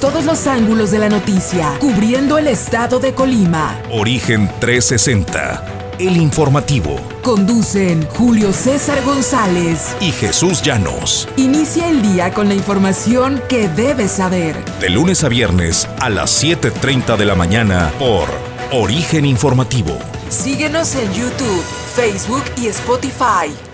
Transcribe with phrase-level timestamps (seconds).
[0.00, 3.82] Todos los ángulos de la noticia, cubriendo el estado de Colima.
[3.90, 7.00] Origen 360, el informativo.
[7.22, 11.28] Conducen Julio César González y Jesús Llanos.
[11.36, 14.54] Inicia el día con la información que debes saber.
[14.78, 18.28] De lunes a viernes a las 7.30 de la mañana por
[18.70, 19.98] Origen Informativo.
[20.28, 21.64] Síguenos en YouTube,
[21.96, 23.73] Facebook y Spotify.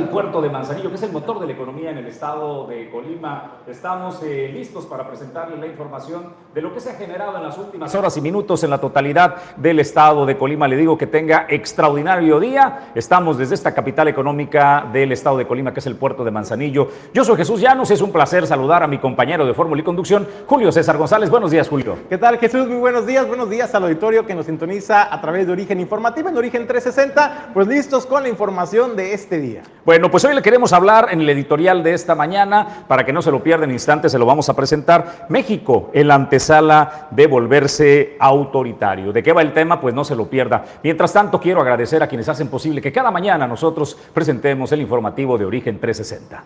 [0.00, 2.88] El puerto de Manzanillo, que es el motor de la economía en el estado de
[2.90, 3.58] Colima.
[3.66, 7.58] Estamos eh, listos para presentarles la información de lo que se ha generado en las
[7.58, 10.66] últimas horas y minutos en la totalidad del estado de Colima.
[10.68, 12.92] Le digo que tenga extraordinario día.
[12.94, 16.88] Estamos desde esta capital económica del estado de Colima, que es el puerto de Manzanillo.
[17.12, 20.26] Yo soy Jesús Llanos, es un placer saludar a mi compañero de Fórmula y Conducción,
[20.46, 21.28] Julio César González.
[21.28, 21.96] Buenos días, Julio.
[22.08, 22.66] ¿Qué tal, Jesús?
[22.66, 23.28] Muy buenos días.
[23.28, 27.50] Buenos días al auditorio que nos sintoniza a través de Origen Informativo en Origen 360.
[27.52, 29.62] Pues listos con la información de este día.
[30.10, 33.32] Pues hoy le queremos hablar en el editorial de esta mañana, para que no se
[33.32, 35.26] lo pierda en instantes, se lo vamos a presentar.
[35.28, 39.12] México, en la antesala de volverse autoritario.
[39.12, 39.80] ¿De qué va el tema?
[39.80, 40.64] Pues no se lo pierda.
[40.84, 45.36] Mientras tanto, quiero agradecer a quienes hacen posible que cada mañana nosotros presentemos el informativo
[45.36, 46.44] de Origen 360.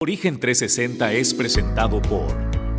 [0.00, 2.26] Origen 360 es presentado por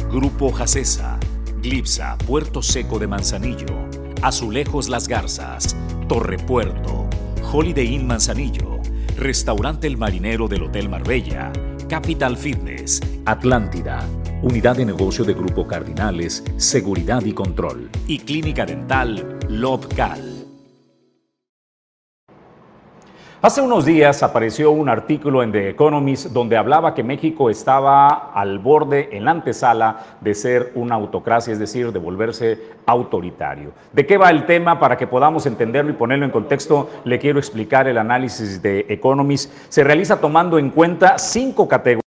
[0.09, 1.19] Grupo Jacesa,
[1.61, 3.89] Glipsa, Puerto Seco de Manzanillo,
[4.21, 5.75] Azulejos Las Garzas,
[6.07, 7.09] Torre Puerto,
[7.51, 8.75] Holiday Inn Manzanillo,
[9.17, 11.51] Restaurante El Marinero del Hotel Marbella,
[11.87, 14.05] Capital Fitness, Atlántida,
[14.41, 20.34] Unidad de Negocio de Grupo Cardinales, Seguridad y Control y Clínica Dental Lobcal.
[23.45, 28.57] Hace unos días apareció un artículo en The Economist donde hablaba que México estaba al
[28.57, 33.71] borde, en la antesala, de ser una autocracia, es decir, de volverse autoritario.
[33.93, 34.79] ¿De qué va el tema?
[34.79, 39.53] Para que podamos entenderlo y ponerlo en contexto, le quiero explicar el análisis de Economist.
[39.69, 42.04] Se realiza tomando en cuenta cinco categorías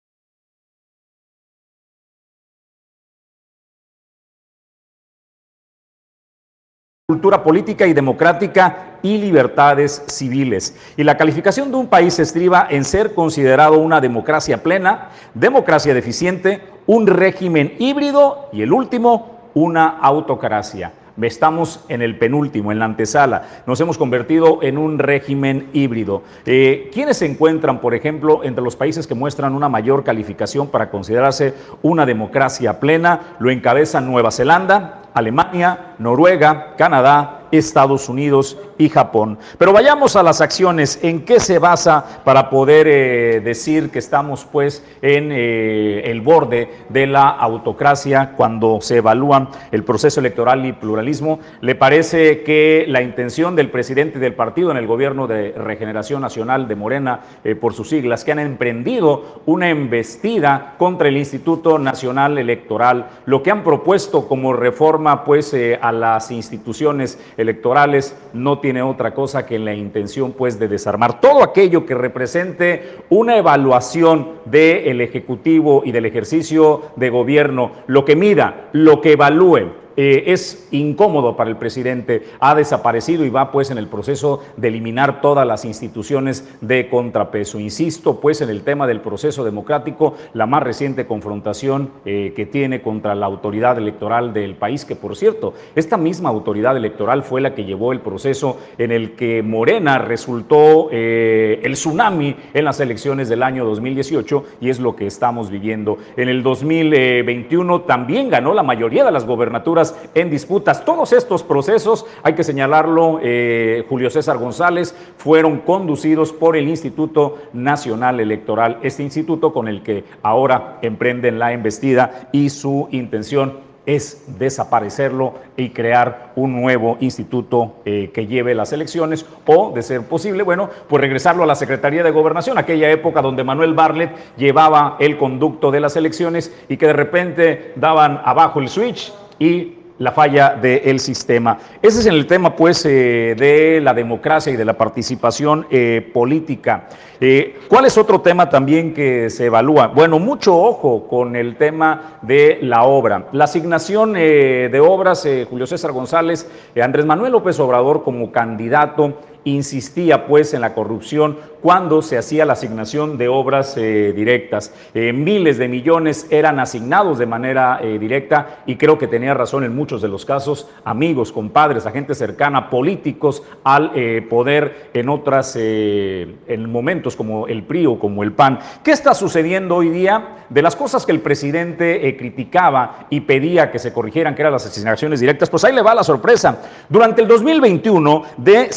[7.08, 10.76] cultura política y democrática y libertades civiles.
[10.96, 16.62] Y la calificación de un país estriba en ser considerado una democracia plena, democracia deficiente,
[16.86, 20.92] un régimen híbrido y el último, una autocracia.
[21.20, 23.62] Estamos en el penúltimo, en la antesala.
[23.66, 26.22] Nos hemos convertido en un régimen híbrido.
[26.46, 30.88] Eh, ¿Quiénes se encuentran, por ejemplo, entre los países que muestran una mayor calificación para
[30.88, 31.52] considerarse
[31.82, 33.36] una democracia plena?
[33.38, 39.38] Lo encabezan Nueva Zelanda, Alemania, Noruega, Canadá, Estados Unidos y Japón.
[39.58, 40.98] Pero vayamos a las acciones.
[41.02, 46.68] ¿En qué se basa para poder eh, decir que estamos pues en eh, el borde
[46.88, 51.40] de la autocracia cuando se evalúa el proceso electoral y pluralismo?
[51.60, 56.66] ¿Le parece que la intención del presidente del partido en el gobierno de Regeneración Nacional
[56.66, 62.38] de Morena, eh, por sus siglas, que han emprendido una embestida contra el Instituto Nacional
[62.38, 69.12] Electoral, lo que han propuesto como reforma pues a las instituciones electorales no tiene otra
[69.12, 75.82] cosa que la intención pues de desarmar todo aquello que represente una evaluación del Ejecutivo
[75.84, 81.50] y del ejercicio de gobierno, lo que mida, lo que evalúe eh, es incómodo para
[81.50, 86.48] el presidente, ha desaparecido y va pues en el proceso de eliminar todas las instituciones
[86.60, 87.58] de contrapeso.
[87.58, 92.82] Insisto pues en el tema del proceso democrático, la más reciente confrontación eh, que tiene
[92.82, 97.54] contra la autoridad electoral del país, que por cierto, esta misma autoridad electoral fue la
[97.54, 103.28] que llevó el proceso en el que Morena resultó eh, el tsunami en las elecciones
[103.28, 105.98] del año 2018 y es lo que estamos viviendo.
[106.16, 109.81] En el 2021 también ganó la mayoría de las gobernaturas
[110.14, 110.84] en disputas.
[110.84, 117.38] Todos estos procesos, hay que señalarlo, eh, Julio César González, fueron conducidos por el Instituto
[117.52, 124.24] Nacional Electoral, este instituto con el que ahora emprenden la embestida y su intención es
[124.38, 130.44] desaparecerlo y crear un nuevo instituto eh, que lleve las elecciones o, de ser posible,
[130.44, 135.18] bueno, pues regresarlo a la Secretaría de Gobernación, aquella época donde Manuel Barlet llevaba el
[135.18, 139.12] conducto de las elecciones y que de repente daban abajo el switch
[139.42, 141.58] y la falla del sistema.
[141.80, 146.88] Ese es el tema, pues, eh, de la democracia y de la participación eh, política.
[147.20, 149.88] Eh, ¿Cuál es otro tema también que se evalúa?
[149.88, 153.28] Bueno, mucho ojo con el tema de la obra.
[153.32, 156.48] La asignación de obras, Julio César González,
[156.82, 162.54] Andrés Manuel López Obrador como candidato insistía pues en la corrupción cuando se hacía la
[162.54, 164.74] asignación de obras eh, directas.
[164.94, 169.62] Eh, miles de millones eran asignados de manera eh, directa y creo que tenía razón
[169.62, 173.92] en muchos de los casos, amigos, compadres, gente cercana, políticos al
[174.30, 178.58] poder en otras, en momentos como el PRI o como el PAN.
[178.82, 180.46] ¿Qué está sucediendo hoy día?
[180.48, 184.64] De las cosas que el presidente criticaba y pedía que se corrigieran, que eran las
[184.64, 186.62] asignaciones directas, pues ahí le va la sorpresa.
[186.88, 188.72] Durante el 2021, de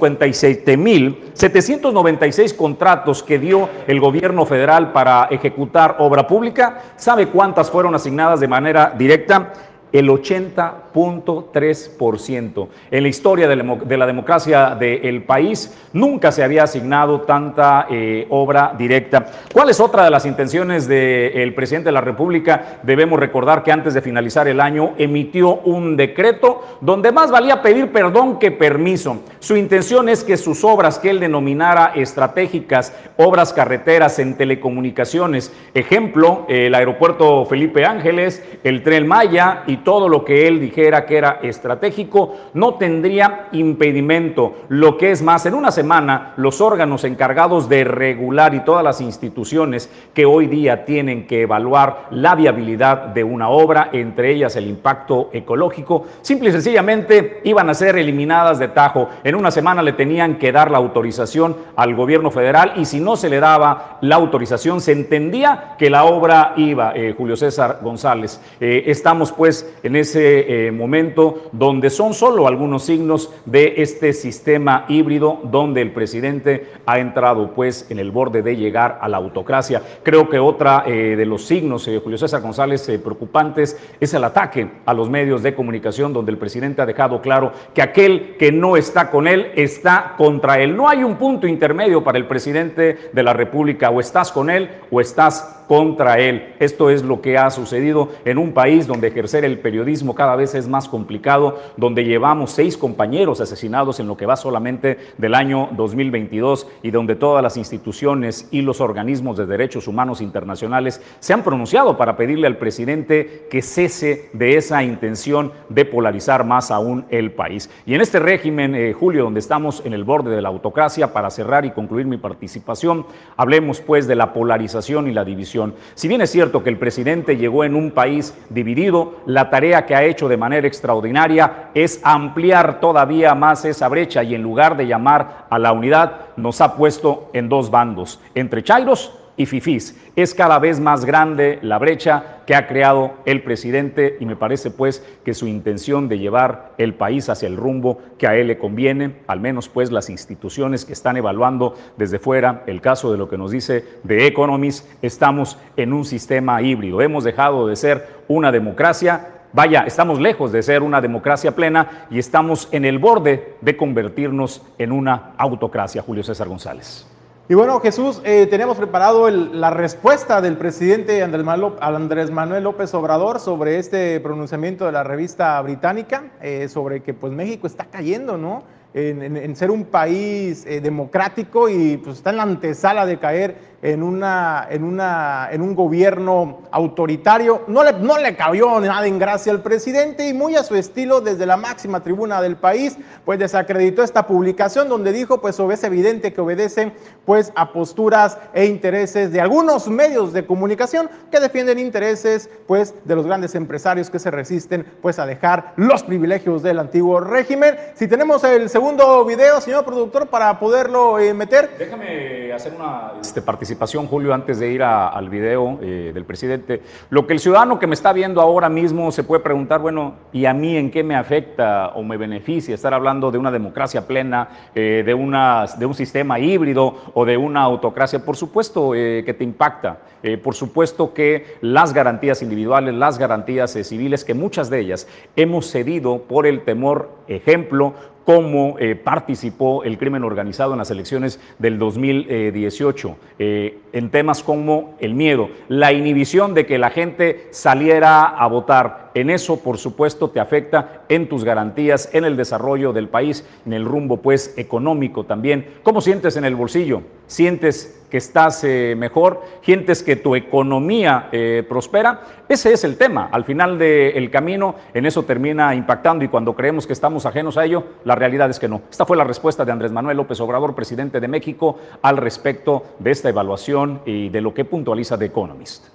[0.00, 8.40] 157.790 contratos que dio el gobierno federal para ejecutar obra pública, ¿sabe cuántas fueron asignadas
[8.40, 9.52] de manera directa?
[9.92, 12.68] El 80.3%.
[12.90, 18.74] En la historia de la democracia del país nunca se había asignado tanta eh, obra
[18.76, 19.26] directa.
[19.52, 22.80] ¿Cuál es otra de las intenciones del presidente de la República?
[22.82, 27.92] Debemos recordar que antes de finalizar el año emitió un decreto donde más valía pedir
[27.92, 29.20] perdón que permiso.
[29.38, 36.46] Su intención es que sus obras que él denominara estratégicas, obras carreteras en telecomunicaciones, ejemplo,
[36.48, 41.38] el aeropuerto Felipe Ángeles, el tren Maya y todo lo que él dijera que era
[41.42, 44.54] estratégico, no tendría impedimento.
[44.68, 49.00] Lo que es más, en una semana los órganos encargados de regular y todas las
[49.00, 54.66] instituciones que hoy día tienen que evaluar la viabilidad de una obra, entre ellas el
[54.66, 59.08] impacto ecológico, simple y sencillamente iban a ser eliminadas de tajo.
[59.24, 63.16] En una semana le tenían que dar la autorización al gobierno federal y si no
[63.16, 68.40] se le daba la autorización, se entendía que la obra iba, eh, Julio César González.
[68.60, 74.84] Eh, estamos pues en ese eh, momento donde son solo algunos signos de este sistema
[74.88, 79.82] híbrido donde el presidente ha entrado pues en el borde de llegar a la autocracia.
[80.02, 84.70] Creo que otra eh, de los signos, eh, Julio César González, preocupantes es el ataque
[84.84, 88.76] a los medios de comunicación donde el presidente ha dejado claro que aquel que no
[88.76, 90.76] está con él está contra él.
[90.76, 94.70] No hay un punto intermedio para el presidente de la República, o estás con él
[94.90, 96.56] o estás contra él.
[96.58, 100.56] Esto es lo que ha sucedido en un país donde ejercer el periodismo cada vez
[100.56, 105.68] es más complicado, donde llevamos seis compañeros asesinados en lo que va solamente del año
[105.76, 111.44] 2022 y donde todas las instituciones y los organismos de derechos humanos internacionales se han
[111.44, 117.30] pronunciado para pedirle al presidente que cese de esa intención de polarizar más aún el
[117.30, 117.70] país.
[117.86, 121.30] Y en este régimen, eh, Julio, donde estamos en el borde de la autocracia, para
[121.30, 123.06] cerrar y concluir mi participación,
[123.36, 125.59] hablemos pues de la polarización y la división
[125.94, 129.94] si bien es cierto que el presidente llegó en un país dividido, la tarea que
[129.94, 134.86] ha hecho de manera extraordinaria es ampliar todavía más esa brecha y en lugar de
[134.86, 139.96] llamar a la unidad, nos ha puesto en dos bandos, entre Chairos y fifís.
[140.16, 144.70] Es cada vez más grande la brecha que ha creado el presidente y me parece
[144.70, 148.58] pues que su intención de llevar el país hacia el rumbo que a él le
[148.58, 153.30] conviene, al menos pues las instituciones que están evaluando desde fuera el caso de lo
[153.30, 157.00] que nos dice The Economist, estamos en un sistema híbrido.
[157.00, 162.20] Hemos dejado de ser una democracia Vaya, estamos lejos de ser una democracia plena y
[162.20, 167.04] estamos en el borde de convertirnos en una autocracia, Julio César González.
[167.50, 173.80] Y bueno, Jesús, eh, tenemos preparado la respuesta del presidente Andrés Manuel López Obrador sobre
[173.80, 178.62] este pronunciamiento de la revista británica, eh, sobre que pues México está cayendo, ¿no?
[178.94, 184.02] En, ser un país eh, democrático y pues está en la antesala de caer en,
[184.02, 187.62] una, en, una, en un gobierno autoritario.
[187.66, 191.20] No le, no le cabió nada en gracia al presidente y muy a su estilo
[191.20, 196.32] desde la máxima tribuna del país, pues desacreditó esta publicación donde dijo, pues es evidente
[196.32, 196.92] que obedece
[197.24, 203.14] pues a posturas e intereses de algunos medios de comunicación que defienden intereses pues de
[203.14, 207.76] los grandes empresarios que se resisten pues a dejar los privilegios del antiguo régimen.
[207.94, 211.70] Si tenemos el segundo video, señor productor, para poderlo eh, meter.
[211.78, 213.69] Déjame hacer una este, participación
[214.06, 216.82] Julio, antes de ir al video eh, del presidente.
[217.10, 220.46] Lo que el ciudadano que me está viendo ahora mismo se puede preguntar, bueno, ¿y
[220.46, 224.48] a mí en qué me afecta o me beneficia estar hablando de una democracia plena,
[224.74, 228.24] eh, de, una, de un sistema híbrido o de una autocracia?
[228.24, 229.98] Por supuesto eh, que te impacta.
[230.44, 236.22] por supuesto que las garantías individuales, las garantías civiles, que muchas de ellas hemos cedido
[236.24, 237.94] por el temor, ejemplo,
[238.32, 244.94] cómo eh, participó el crimen organizado en las elecciones del 2018, eh, en temas como
[245.00, 250.30] el miedo, la inhibición de que la gente saliera a votar, En eso, por supuesto,
[250.30, 255.24] te afecta en tus garantías, en el desarrollo del país, en el rumbo pues económico
[255.24, 255.74] también.
[255.82, 257.02] ¿Cómo sientes en el bolsillo?
[257.26, 259.42] ¿Sientes que estás eh, mejor?
[259.62, 262.22] ¿Sientes que tu economía eh, prospera?
[262.48, 263.28] Ese es el tema.
[263.32, 267.64] Al final del camino, en eso termina impactando y cuando creemos que estamos ajenos a
[267.64, 268.82] ello, la realidad es que no.
[268.90, 273.10] Esta fue la respuesta de Andrés Manuel López Obrador, presidente de México, al respecto de
[273.10, 275.86] esta evaluación y de lo que puntualiza The Economist.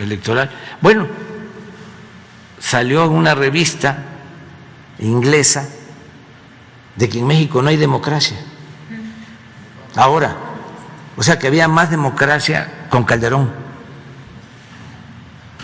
[0.00, 0.50] Electoral.
[0.80, 1.06] Bueno,
[2.62, 3.98] salió en una revista
[5.00, 5.68] inglesa
[6.94, 8.36] de que en México no hay democracia.
[9.96, 10.36] Ahora,
[11.16, 13.52] o sea que había más democracia con Calderón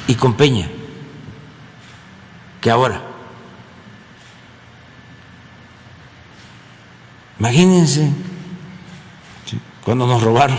[0.09, 0.69] y con Peña
[2.61, 3.01] que ahora.
[7.39, 8.11] Imagínense
[9.85, 10.59] cuando nos robaron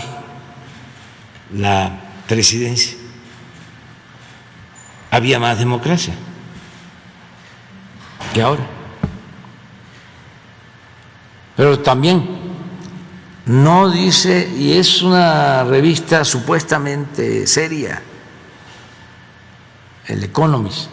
[1.52, 2.96] la presidencia.
[5.10, 6.14] Había más democracia
[8.32, 8.66] que ahora.
[11.56, 12.26] Pero también
[13.46, 18.02] no dice, y es una revista supuestamente seria,
[20.06, 20.88] el Economist,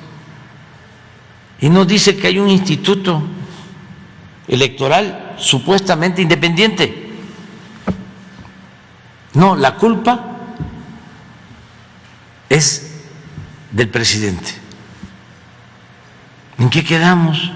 [1.59, 3.23] y no dice que hay un instituto
[4.47, 7.11] electoral supuestamente independiente.
[9.33, 10.37] No, la culpa
[12.49, 12.91] es
[13.71, 14.66] del presidente.
[16.57, 17.51] ¿En qué quedamos?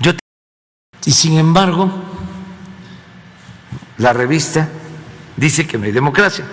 [0.00, 0.12] Yo
[1.04, 1.90] y sin embargo,
[3.96, 4.68] la revista
[5.36, 6.44] dice que no hay democracia,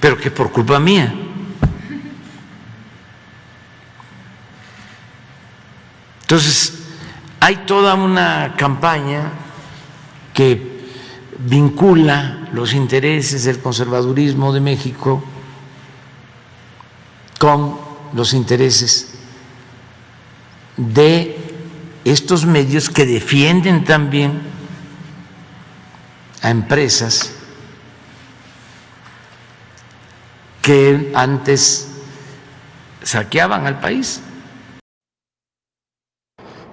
[0.00, 1.14] pero que por culpa mía.
[6.22, 6.82] Entonces,
[7.38, 9.30] hay toda una campaña
[10.34, 10.72] que
[11.38, 15.22] vincula los intereses del conservadurismo de México
[17.38, 17.78] con
[18.14, 19.11] los intereses
[20.76, 21.36] de
[22.04, 24.40] estos medios que defienden también
[26.42, 27.36] a empresas
[30.60, 31.88] que antes
[33.02, 34.22] saqueaban al país.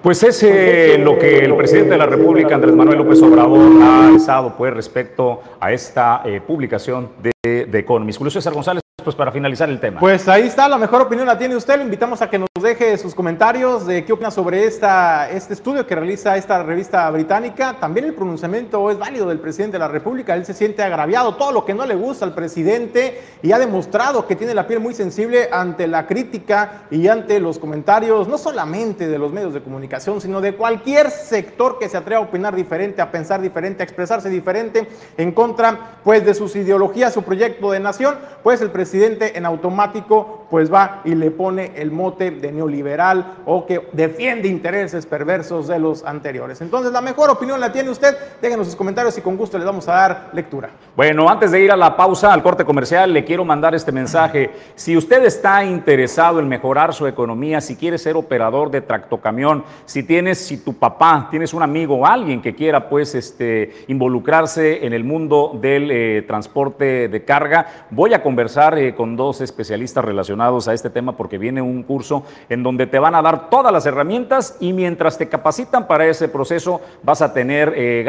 [0.02, 4.06] Pues es eh, lo que el presidente de la República, Andrés Manuel López Obrador, ha
[4.06, 8.18] avisado pues, respecto a esta eh, publicación de, de Economist.
[8.18, 10.00] Julio César González pues para finalizar el tema.
[10.00, 11.76] Pues ahí está, la mejor opinión la tiene usted.
[11.76, 15.86] Le invitamos a que nos deje sus comentarios de qué opina sobre esta, este estudio
[15.86, 17.76] que realiza esta revista británica.
[17.80, 20.34] También el pronunciamiento es válido del presidente de la República.
[20.34, 24.26] Él se siente agraviado, todo lo que no le gusta al presidente y ha demostrado
[24.26, 29.08] que tiene la piel muy sensible ante la crítica y ante los comentarios, no solamente
[29.08, 33.00] de los medios de comunicación, sino de cualquier sector que se atreva a opinar diferente,
[33.02, 37.80] a pensar diferente, a expresarse diferente en contra pues de sus ideologías, su proyecto de
[37.80, 38.16] nación.
[38.42, 43.64] Pues el presidente en automático pues va y le pone el mote de neoliberal o
[43.64, 46.60] que defiende intereses perversos de los anteriores.
[46.60, 48.16] Entonces, la mejor opinión la tiene usted.
[48.42, 50.70] Déjenos sus comentarios y con gusto les vamos a dar lectura.
[50.96, 54.50] Bueno, antes de ir a la pausa, al corte comercial, le quiero mandar este mensaje.
[54.74, 60.02] Si usted está interesado en mejorar su economía, si quiere ser operador de tractocamión, si
[60.02, 64.92] tienes, si tu papá, tienes un amigo o alguien que quiera pues este, involucrarse en
[64.92, 70.68] el mundo del eh, transporte de carga, voy a conversar eh, con dos especialistas relacionados
[70.68, 73.86] a este tema porque viene un curso en donde te van a dar todas las
[73.86, 78.04] herramientas y mientras te capacitan para ese proceso vas a tener eh,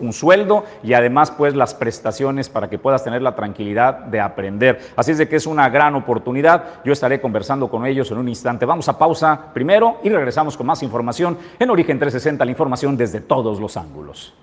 [0.00, 4.80] un sueldo y además pues las prestaciones para que puedas tener la tranquilidad de aprender.
[4.96, 6.82] Así es de que es una gran oportunidad.
[6.84, 8.64] Yo estaré conversando con ellos en un instante.
[8.66, 13.20] Vamos a pausa primero y regresamos con más información en Origen 360, la información desde
[13.20, 14.34] todos los ángulos.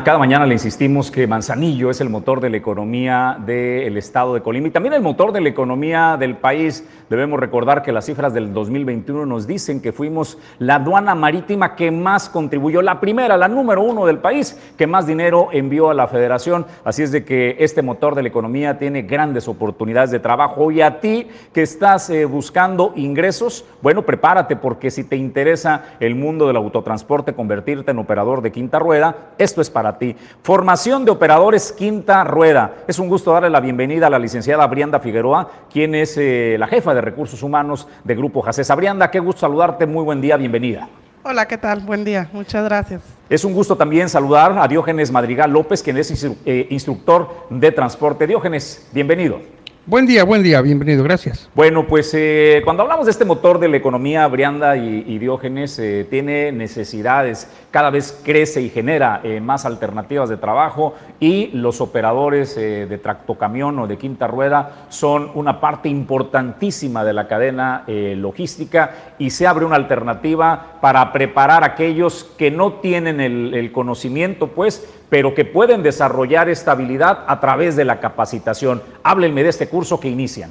[0.00, 4.40] Cada mañana le insistimos que Manzanillo es el motor de la economía del estado de
[4.40, 6.88] Colima y también el motor de la economía del país.
[7.10, 11.90] Debemos recordar que las cifras del 2021 nos dicen que fuimos la aduana marítima que
[11.90, 16.08] más contribuyó, la primera, la número uno del país, que más dinero envió a la
[16.08, 16.64] federación.
[16.84, 20.80] Así es de que este motor de la economía tiene grandes oportunidades de trabajo y
[20.80, 26.46] a ti que estás eh, buscando ingresos, bueno, prepárate porque si te interesa el mundo
[26.46, 30.16] del autotransporte, convertirte en operador de quinta rueda, esto es para ti.
[30.42, 32.76] Formación de operadores quinta rueda.
[32.86, 36.68] Es un gusto darle la bienvenida a la licenciada Brianda Figueroa, quien es eh, la
[36.68, 38.74] jefa de recursos humanos de Grupo Jacesa.
[38.74, 40.88] Brianda, qué gusto saludarte, muy buen día, bienvenida.
[41.24, 41.80] Hola, ¿qué tal?
[41.80, 43.02] Buen día, muchas gracias.
[43.28, 48.26] Es un gusto también saludar a Diógenes Madrigal López, quien es eh, instructor de transporte.
[48.26, 49.40] Diógenes, bienvenido.
[49.84, 51.50] Buen día, buen día, bienvenido, gracias.
[51.56, 56.06] Bueno, pues eh, cuando hablamos de este motor de la economía, Brianda y, Diógenes eh,
[56.08, 62.54] tiene necesidades, cada vez crece y genera eh, más alternativas de trabajo y los operadores
[62.54, 69.30] de tractocamión o de quinta rueda son una parte importantísima de la cadena logística y
[69.30, 75.32] se abre una alternativa para preparar a aquellos que no tienen el, conocimiento, pues, pero
[75.32, 78.82] que pueden desarrollar esta habilidad a través de la capacitación.
[79.04, 80.50] Háblenme de este curso que inician.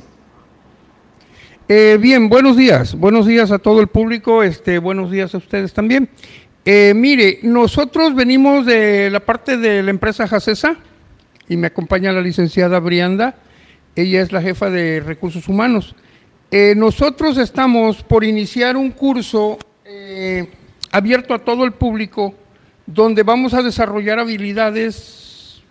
[1.68, 2.96] Eh, bien, buenos días.
[2.96, 4.42] Buenos días a todo el público.
[4.42, 6.08] Este, buenos días a ustedes también.
[6.64, 10.78] Eh, mire, nosotros venimos de la parte de la empresa Jacesa
[11.50, 13.36] y me acompaña la licenciada Brianda.
[13.98, 15.94] Ella es la jefa de recursos humanos.
[16.52, 19.60] Eh, nosotros estamos por iniciar un curso
[20.92, 22.36] abierto a todo el público
[22.86, 25.62] donde vamos a desarrollar habilidades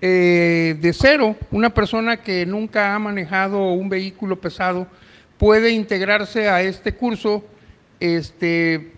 [0.00, 1.36] eh, de cero.
[1.50, 4.86] Una persona que nunca ha manejado un vehículo pesado
[5.38, 7.44] puede integrarse a este curso,
[8.00, 8.92] este,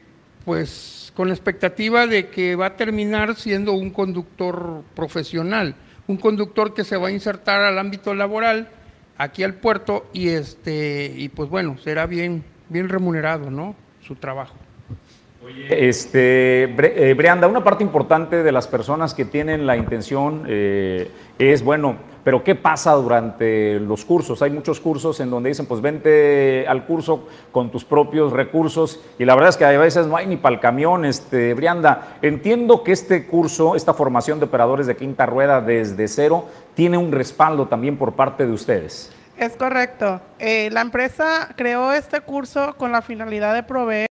[0.45, 5.75] pues con la expectativa de que va a terminar siendo un conductor profesional,
[6.07, 8.69] un conductor que se va a insertar al ámbito laboral
[9.17, 13.75] aquí al puerto y este y pues bueno será bien bien remunerado, ¿no?
[14.07, 14.55] Su trabajo.
[15.69, 21.65] Este, eh, Breanda, una parte importante de las personas que tienen la intención eh, es,
[21.65, 24.43] bueno, pero ¿qué pasa durante los cursos?
[24.43, 29.25] Hay muchos cursos en donde dicen, pues vente al curso con tus propios recursos y
[29.25, 31.05] la verdad es que a veces no hay ni para el camión.
[31.05, 36.45] Este, Brianda, entiendo que este curso, esta formación de operadores de quinta rueda desde cero,
[36.75, 39.16] tiene un respaldo también por parte de ustedes.
[39.37, 40.23] Es correcto.
[40.39, 44.09] Eh, la empresa creó este curso con la finalidad de proveer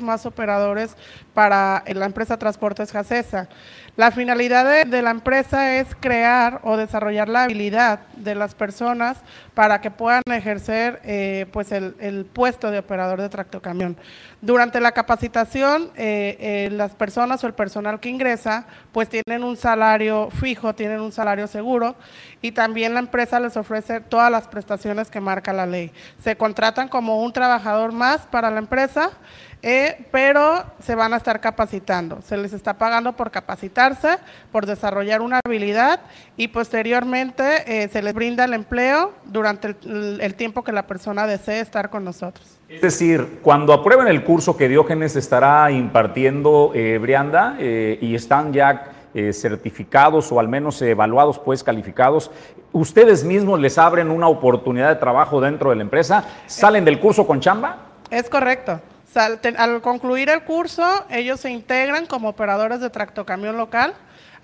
[0.00, 0.96] más operadores
[1.32, 3.48] para la empresa Transportes Jacesa.
[3.96, 9.16] La finalidad de, la empresa es crear o desarrollar la habilidad de las personas
[9.54, 13.96] para que puedan ejercer eh, pues el, puesto de operador de tractocamión.
[14.42, 19.56] Durante la capacitación, eh, eh, las personas o el personal que ingresa pues tienen un
[19.56, 21.96] salario fijo, tienen un salario seguro
[22.42, 25.90] y también la empresa les ofrece todas las prestaciones que marca la ley.
[26.22, 29.12] Se contratan como un trabajador más para la empresa
[29.62, 32.20] eh, pero se van a estar capacitando.
[32.22, 34.18] Se les está pagando por capacitarse,
[34.52, 36.00] por desarrollar una habilidad
[36.36, 41.60] y posteriormente eh, se les brinda el empleo durante el, tiempo que la persona desee
[41.60, 42.60] estar con nosotros.
[42.68, 48.92] Es decir, cuando aprueben el curso que Diógenes estará impartiendo, eh, Brianda, y están ya
[49.32, 52.30] certificados o al menos evaluados, pues calificados,
[52.72, 57.26] ustedes mismos les abren una oportunidad de trabajo dentro de la empresa, salen del curso
[57.26, 57.78] con chamba.
[58.10, 58.78] Es correcto.
[59.16, 63.94] Al, concluir el curso, ellos se integran como operadores de tractocamión local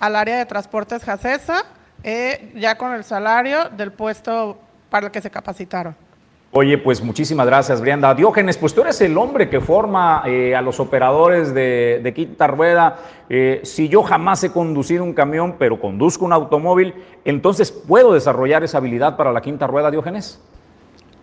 [0.01, 1.65] al área de transportes Jacesa,
[2.03, 4.59] eh, ya con el salario del puesto
[4.91, 5.95] para el que se capacitaron.
[6.55, 8.15] Oye, pues muchísimas gracias, Brianda.
[8.15, 12.99] Diógenes, pues tú eres el hombre que forma eh, a los operadores de, quinta rueda.
[13.31, 16.93] Eh, si yo jamás he conducido un camión, pero conduzco un automóvil,
[17.25, 20.43] entonces ¿puedo desarrollar esa habilidad para la quinta rueda, Diógenes?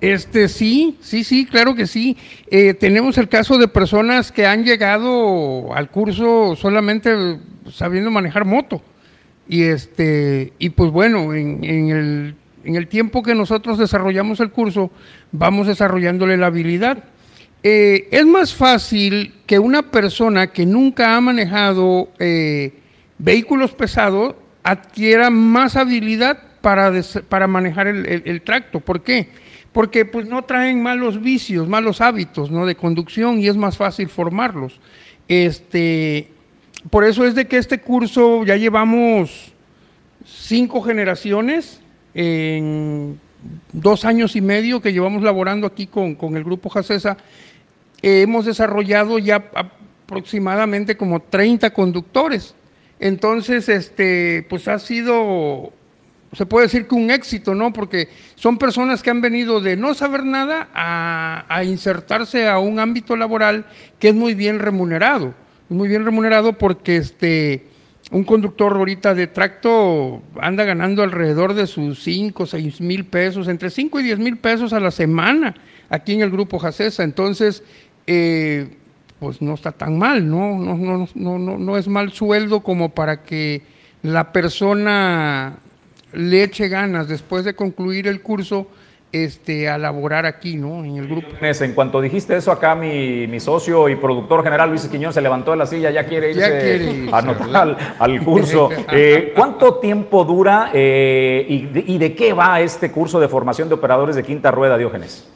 [0.01, 2.15] Este sí, sí, sí, claro que sí.
[2.49, 7.37] Eh, tenemos el caso de personas que han llegado al curso solamente
[7.71, 8.81] sabiendo manejar moto.
[9.47, 14.91] Y este, y pues bueno, en, el, en el, tiempo que nosotros desarrollamos el curso,
[15.31, 17.03] vamos desarrollándole la habilidad.
[17.63, 22.73] Eh, es más fácil que una persona que nunca ha manejado eh,
[23.17, 26.93] vehículos pesados adquiera más habilidad para,
[27.27, 28.79] para manejar el, el tracto.
[28.79, 29.27] ¿Por qué?
[29.71, 32.65] Porque pues no traen malos vicios, malos hábitos ¿no?
[32.65, 34.79] de conducción y es más fácil formarlos.
[35.27, 36.29] Este,
[36.89, 39.53] por eso es de que este curso ya llevamos
[40.25, 41.81] cinco generaciones
[42.13, 43.19] en
[43.71, 47.17] dos años y medio que llevamos laborando aquí con, el grupo Jacesa.
[48.01, 49.49] hemos desarrollado ya
[50.09, 52.55] aproximadamente como 30 conductores
[52.99, 55.71] Entonces, este, pues ha sido,
[56.33, 57.73] se puede decir que un éxito, ¿no?
[57.73, 62.79] Porque son personas que han venido de no saber nada a, a insertarse a un
[62.79, 63.65] ámbito laboral
[63.97, 65.33] que es muy bien remunerado,
[65.69, 67.65] muy bien remunerado porque este,
[68.11, 73.69] un conductor ahorita de tracto anda ganando alrededor de sus 5, 6 mil pesos, entre
[73.69, 75.55] 5 y 10 mil pesos a la semana
[75.89, 77.03] aquí en el grupo Jacesa.
[77.03, 77.63] Entonces,
[78.07, 78.77] eh,
[79.19, 80.57] pues no está tan mal, ¿no?
[80.57, 83.61] No, no, no, no, no es mal sueldo como para que
[84.01, 85.57] la persona
[86.13, 88.67] le eche ganas después de concluir el curso
[89.11, 90.85] este, a laborar aquí, ¿no?
[90.85, 91.29] En el grupo.
[91.41, 95.51] En cuanto dijiste eso acá, mi, mi socio y productor general Luis Quiñón se levantó
[95.51, 98.69] de la silla, ya quiere irse Ya quiere irse, a anotar al, curso.
[98.91, 103.67] Eh, ¿Cuánto tiempo dura eh, y, de, y de qué va este curso de formación
[103.67, 105.27] de operadores de quinta rueda, Diógenes?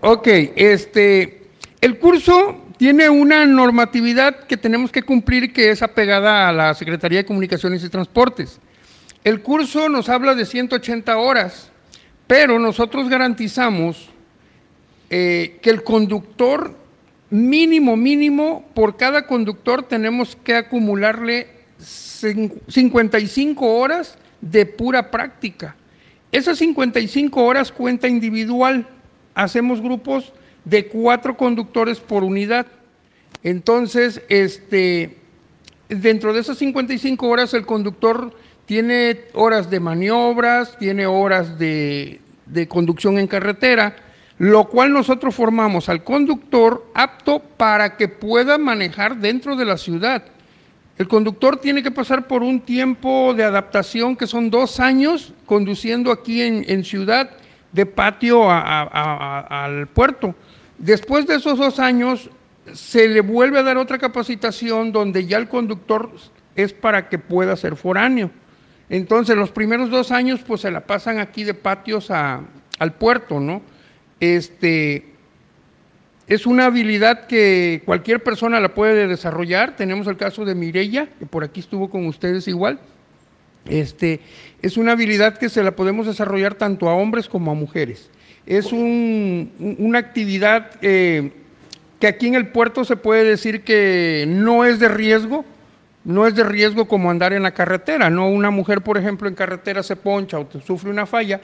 [0.00, 1.42] Ok, este,
[1.80, 7.18] el curso tiene una normatividad que tenemos que cumplir que es apegada a la Secretaría
[7.18, 8.60] de Comunicaciones y Transportes.
[9.24, 11.70] El curso nos habla de 180 horas,
[12.26, 14.08] pero nosotros garantizamos
[15.10, 16.74] eh, que el conductor
[17.30, 21.48] mínimo, mínimo, por cada conductor tenemos que acumularle
[21.80, 25.76] cin- 55 horas de pura práctica.
[26.30, 28.86] Esas 55 horas cuenta individual.
[29.34, 30.32] Hacemos grupos
[30.64, 32.66] de cuatro conductores por unidad.
[33.42, 35.16] Entonces, este,
[35.88, 38.36] dentro de esas 55 horas el conductor
[38.68, 42.20] tiene horas de maniobras, tiene horas de,
[42.68, 43.96] conducción en carretera,
[44.36, 50.22] lo cual nosotros formamos al conductor apto para que pueda manejar dentro de la ciudad.
[50.98, 56.12] El conductor tiene que pasar por un tiempo de adaptación que son dos años conduciendo
[56.12, 57.30] aquí en, ciudad
[57.72, 60.34] de patio a- al puerto.
[60.76, 62.28] Después de esos dos años
[62.74, 66.10] se le vuelve a dar otra capacitación donde ya el conductor
[66.54, 68.30] es para que pueda ser foráneo.
[68.90, 72.40] Entonces los primeros dos años pues se la pasan aquí de patios a-
[72.78, 73.60] al puerto, ¿no?
[74.20, 75.04] Este,
[76.26, 79.76] es una habilidad que cualquier persona la puede desarrollar.
[79.76, 82.78] Tenemos el caso de Mireya, que por aquí estuvo con ustedes igual.
[83.66, 84.20] Este,
[84.62, 88.10] es una habilidad que se la podemos desarrollar tanto a hombres como a mujeres.
[88.46, 91.32] Es un- una actividad eh,
[92.00, 95.44] que aquí en el puerto se puede decir que no es de riesgo,
[96.08, 98.28] no es de riesgo como andar en la carretera, ¿no?
[98.30, 101.40] Una mujer, por ejemplo, en carretera se poncha o te- sufre una falla,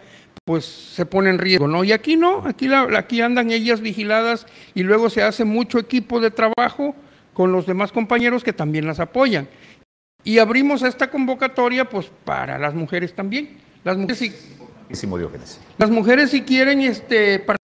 [0.47, 1.85] pues se pone en riesgo, ¿no?
[1.85, 6.19] Y aquí no, aquí, la- aquí andan ellas vigiladas y luego se hace mucho equipo
[6.19, 6.97] de trabajo
[7.35, 9.49] con los demás compañeros que también las apoyan.
[10.25, 13.59] Y abrimos esta convocatoria pues para las mujeres también.
[13.85, 14.33] Las mujeres si,
[15.77, 17.64] las mujeres si quieren este, participar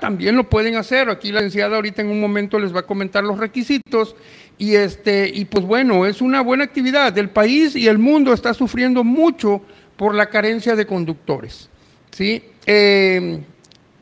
[0.00, 1.08] también lo pueden hacer.
[1.08, 4.16] Aquí la licenciada ahorita en un momento les va a comentar los requisitos.
[4.58, 7.16] Y, este, y pues bueno, es una buena actividad.
[7.18, 9.62] El país y el mundo está sufriendo mucho
[9.96, 11.68] por la carencia de conductores.
[12.10, 12.42] ¿sí?
[12.66, 13.40] Eh,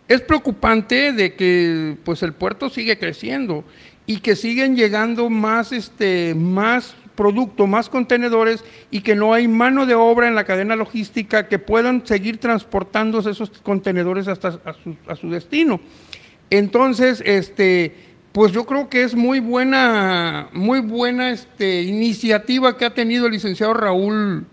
[0.08, 3.64] es preocupante de que pues el puerto sigue creciendo
[4.06, 9.86] y que siguen llegando más este más producto, más contenedores y que no hay mano
[9.86, 14.58] de obra en la cadena logística que puedan seguir transportando esos contenedores hasta
[15.06, 15.80] a su destino.
[16.50, 17.94] Entonces, este,
[18.32, 23.32] pues yo creo que es muy buena, muy buena este, iniciativa que ha tenido el
[23.32, 24.44] licenciado Raúl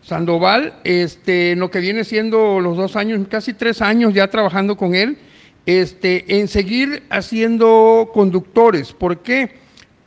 [0.00, 4.76] Sandoval, este, en lo que viene siendo los dos años, casi tres años ya trabajando
[4.76, 5.18] con él,
[5.66, 8.92] este, en seguir haciendo conductores.
[8.92, 9.63] ¿Por qué?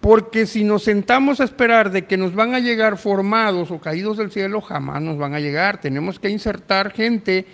[0.08, 4.16] Porque si nos sentamos a esperar de que nos van a llegar formados o caídos
[4.16, 5.82] del cielo, jamás nos van a llegar.
[5.82, 7.46] Tenemos que insertar gente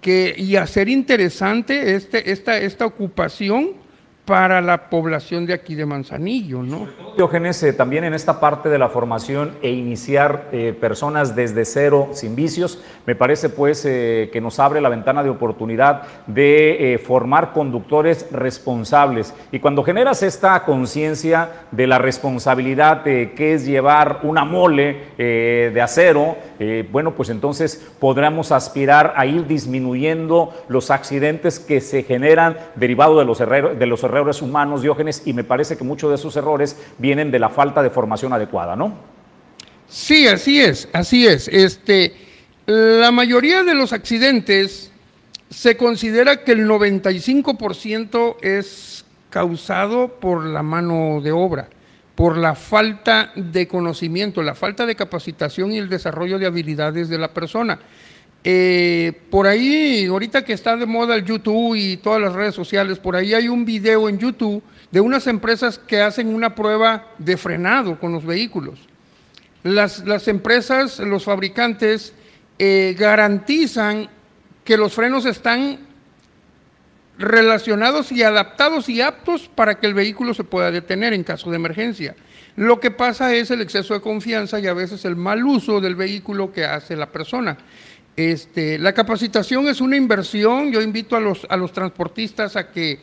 [0.00, 3.74] que, y hacer interesante este, esta, esta ocupación
[4.24, 6.86] para la población de aquí de Manzanillo, ¿no?
[7.16, 12.10] Diógenes, eh, también en esta parte de la formación e iniciar eh, personas desde cero,
[12.12, 17.52] sin vicios, me parece pues eh, que nos abre la ventana de oportunidad de formar
[17.52, 19.34] conductores responsables.
[19.50, 25.80] Y cuando generas esta conciencia de la responsabilidad de que es llevar una mole de
[25.82, 26.36] acero,
[26.90, 33.24] bueno, pues entonces podremos aspirar a ir disminuyendo los accidentes que se generan derivado de
[33.24, 36.76] los, errores, de los errores humanos, Diógenes, y me parece que muchos de esos errores
[36.98, 38.92] vienen de la falta de formación adecuada, ¿no?
[39.88, 41.48] Sí, así es, así es.
[41.48, 42.14] Este,
[42.66, 44.92] la mayoría de los accidentes
[45.48, 51.68] se considera que el 95% es causado por la mano de obra,
[52.20, 57.16] por la falta de conocimiento, la falta de capacitación y el desarrollo de habilidades de
[57.16, 57.78] la persona.
[58.44, 62.98] Eh, por ahí, ahorita que está de moda el YouTube y todas las redes sociales,
[62.98, 67.38] por ahí hay un video en YouTube de unas empresas que hacen una prueba de
[67.38, 68.80] frenado con los vehículos.
[69.62, 72.12] las, las empresas, los fabricantes
[72.58, 74.10] eh, garantizan
[74.62, 75.78] que los frenos están
[77.20, 81.56] relacionados y adaptados y aptos para que el vehículo se pueda detener en caso de
[81.56, 82.16] emergencia.
[82.56, 85.96] Lo que pasa es el exceso de confianza y a veces el mal uso del
[85.96, 87.58] vehículo que hace la persona.
[88.16, 90.72] Este, la capacitación es una inversión.
[90.72, 92.98] Yo invito a los, a los transportistas a que,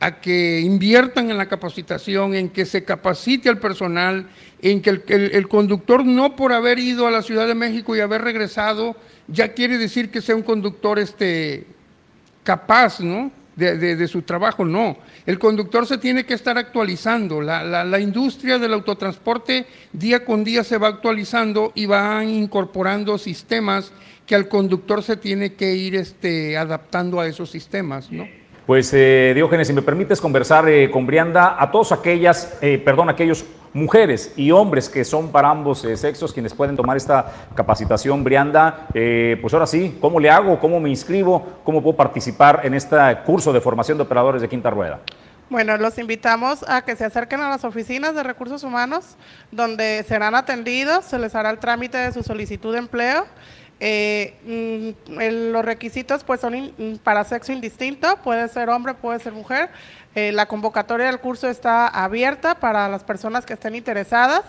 [0.00, 4.28] a que inviertan en la capacitación, en que se capacite al personal,
[4.60, 8.22] en que el, conductor no por haber ido a la Ciudad de México y haber
[8.22, 8.96] regresado
[9.28, 11.66] ya quiere decir que sea un conductor este,
[12.42, 13.30] capaz, ¿no?
[13.60, 14.96] De, su trabajo, no.
[15.26, 17.40] El conductor se tiene que estar actualizando.
[17.40, 23.92] La, industria del autotransporte día con día se va actualizando y va incorporando sistemas
[24.26, 28.26] que al conductor se tiene que ir este, adaptando a esos sistemas, ¿no?
[28.66, 33.08] Pues eh, Diógenes, si me permites conversar eh, con Brianda, a todos aquellas, eh, perdón,
[33.08, 38.24] aquellos mujeres y hombres que son para ambos eh, sexos quienes pueden tomar esta capacitación
[38.24, 40.58] Brianda, eh, pues ahora sí, ¿cómo le hago?
[40.58, 41.60] ¿Cómo me inscribo?
[41.64, 45.00] ¿Cómo puedo participar en este curso de formación de operadores de quinta rueda?
[45.50, 49.16] Bueno, los invitamos a que se acerquen a las oficinas de recursos humanos,
[49.50, 53.26] donde serán atendidos, se les hará el trámite de su solicitud de empleo.
[53.82, 59.70] Eh, mm, los requisitos pues son para sexo indistinto, puede ser hombre, puede ser mujer.
[60.14, 64.42] Eh, la convocatoria del curso está abierta para las personas que estén interesadas,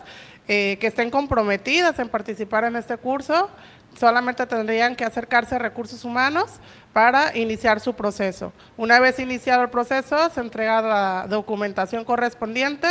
[0.48, 3.50] eh, que estén comprometidas en participar en este curso.
[3.96, 6.60] Solamente tendrían que acercarse a recursos humanos
[6.94, 8.54] para iniciar su proceso.
[8.78, 12.88] Una vez iniciado el proceso, se entrega la documentación correspondiente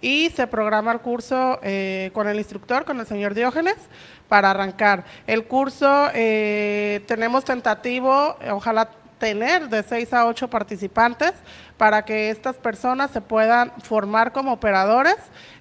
[0.00, 3.76] y se programa el curso eh, con el instructor, con el señor Diógenes,
[4.28, 5.04] para arrancar.
[5.26, 8.88] El curso tenemos tentativo, ojalá
[9.22, 11.32] tener de 6 a 8 participantes
[11.76, 15.14] para que estas personas se puedan formar como operadores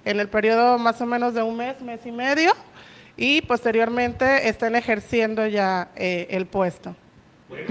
[0.04, 2.54] en el periodo más o menos de un mes, mes y medio
[3.15, 6.95] y posteriormente estén ejerciendo ya eh, el puesto.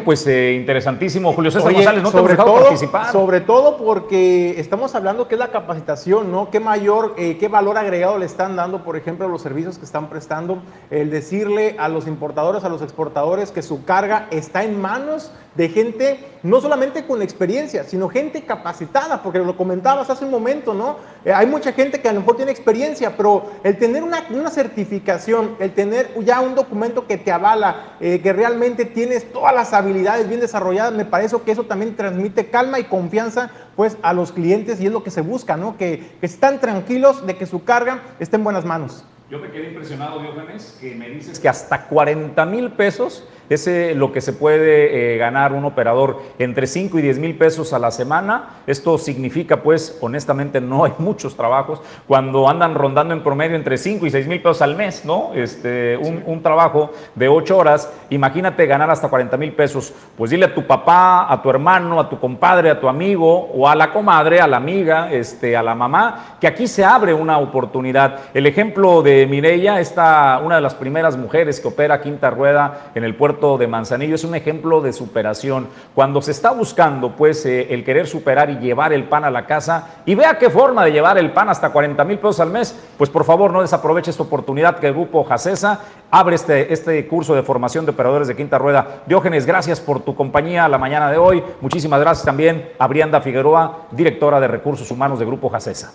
[0.04, 3.12] Pues eh, interesantísimo, Julio César González, no sobre te todo, participar.
[3.12, 6.50] Sobre todo porque estamos hablando que es la capacitación, ¿no?
[6.50, 9.84] ¿Qué mayor, eh, qué valor agregado le están dando, por ejemplo, a los servicios que
[9.84, 10.62] están prestando?
[10.90, 15.68] El decirle a los importadores, a los exportadores que su carga está en manos de
[15.68, 20.96] gente no solamente con experiencia, sino gente capacitada, porque lo comentabas hace un momento, ¿no?
[21.24, 25.56] Eh, hay mucha gente que a lo mejor tiene experiencia, pero el tener una, certificación,
[25.58, 30.40] el tener ya un documento que te avala, que realmente tienes todas las habilidades bien
[30.40, 34.86] desarrolladas, me parece que eso también transmite calma y confianza pues a los clientes y
[34.86, 35.76] es lo que se busca, ¿no?
[35.76, 39.04] Que, están tranquilos de que su carga esté en buenas manos.
[39.30, 44.12] Yo me quedé impresionado, Diógenes, que me dices que hasta 40 mil pesos es lo
[44.12, 47.90] que se puede eh, ganar un operador entre 5 y 10 mil pesos a la
[47.90, 48.60] semana.
[48.64, 54.06] Esto significa, pues, honestamente, no hay muchos trabajos cuando andan rondando en promedio entre 5
[54.06, 55.32] y 6 mil pesos al mes, ¿no?
[55.34, 59.92] Este, un, trabajo de 8 horas, imagínate ganar hasta 40 mil pesos.
[60.16, 63.68] Pues dile a tu papá, a tu hermano, a tu compadre, a tu amigo o
[63.68, 67.38] a la comadre, a la amiga, este, a la mamá, que aquí se abre una
[67.38, 68.20] oportunidad.
[68.32, 73.02] El ejemplo de Mireya, esta, una de las primeras mujeres que opera quinta rueda en
[73.02, 75.68] el puerto de Manzanillo es un ejemplo de superación.
[75.94, 79.46] Cuando se está buscando, pues, eh, el querer superar y llevar el pan a la
[79.46, 82.78] casa, y vea qué forma de llevar el pan hasta 40 mil pesos al mes,
[82.98, 87.34] pues por favor no desaproveche esta oportunidad que el grupo Jacesa abre este, este curso
[87.34, 89.02] de formación de operadores de quinta rueda.
[89.06, 91.42] Diógenes, gracias por tu compañía la mañana de hoy.
[91.60, 95.92] Muchísimas gracias también a Brianda Figueroa, directora de Recursos Humanos de Grupo Jacesa.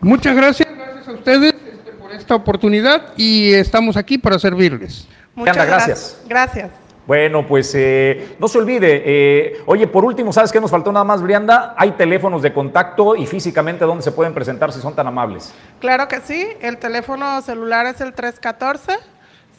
[0.00, 5.06] Muchas gracias, gracias a ustedes este, por esta oportunidad y estamos aquí para servirles.
[5.34, 6.22] Muchas gracias.
[6.28, 6.70] Gracias.
[7.06, 9.02] Bueno, pues eh, no se olvide.
[9.04, 11.74] Eh, oye, por último, ¿sabes qué nos faltó nada más, Brianda?
[11.76, 15.52] Hay teléfonos de contacto y físicamente dónde se pueden presentar si son tan amables.
[15.80, 16.46] Claro que sí.
[16.60, 18.98] El teléfono celular es el 314.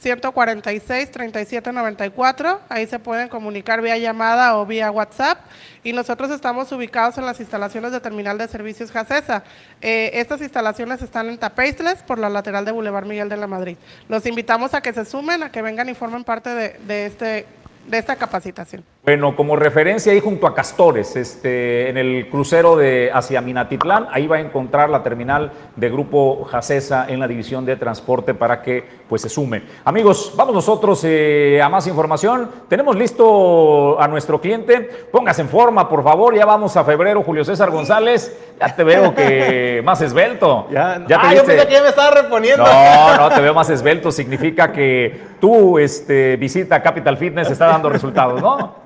[0.03, 2.61] 146 3794.
[2.69, 5.39] Ahí se pueden comunicar vía llamada o vía WhatsApp.
[5.83, 9.43] Y nosotros estamos ubicados en las instalaciones de Terminal de Servicios Jacesa.
[9.81, 13.77] Eh, estas instalaciones están en Tapeisles, por la lateral de Boulevard Miguel de la Madrid.
[14.07, 17.45] Los invitamos a que se sumen, a que vengan y formen parte de, de este
[17.87, 18.83] de esta capacitación?
[19.05, 24.27] Bueno, como referencia ahí junto a Castores, este, en el crucero de hacia Minatitlán, ahí
[24.27, 28.81] va a encontrar la terminal de Grupo Jacesa en la división de transporte para que
[29.09, 29.63] pues se sume.
[29.83, 32.49] Amigos, vamos nosotros eh, a más información.
[32.69, 34.89] Tenemos listo a nuestro cliente.
[35.11, 36.33] Póngase en forma, por favor.
[36.33, 38.33] Ya vamos a febrero, Julio César González.
[38.57, 40.67] Ya te veo que más esbelto.
[40.71, 42.63] Ya, ya ah, yo pensé que ya me estaba reponiendo.
[42.63, 44.13] No, no, te veo más esbelto.
[44.13, 48.81] Significa que tu este, visita a Capital Fitness está dando resultados, ¿no?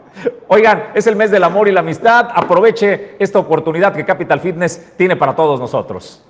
[0.48, 2.30] Oigan, es el mes del amor y la amistad.
[2.34, 6.24] Aproveche esta oportunidad que Capital Fitness tiene para todos nosotros.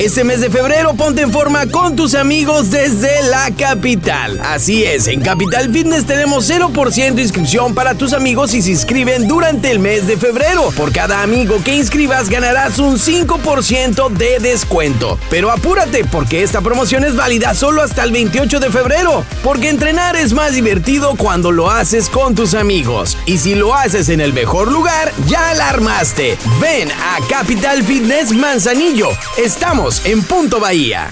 [0.00, 4.40] Este mes de febrero ponte en forma con tus amigos desde la capital.
[4.42, 9.28] Así es, en Capital Fitness tenemos 0% de inscripción para tus amigos y se inscriben
[9.28, 10.70] durante el mes de febrero.
[10.74, 15.18] Por cada amigo que inscribas ganarás un 5% de descuento.
[15.28, 19.26] Pero apúrate porque esta promoción es válida solo hasta el 28 de febrero.
[19.44, 23.18] Porque entrenar es más divertido cuando lo haces con tus amigos.
[23.26, 26.38] Y si lo haces en el mejor lugar, ya la armaste.
[26.58, 29.10] Ven a Capital Fitness Manzanillo.
[29.36, 31.08] Estamos en Punto Bahía.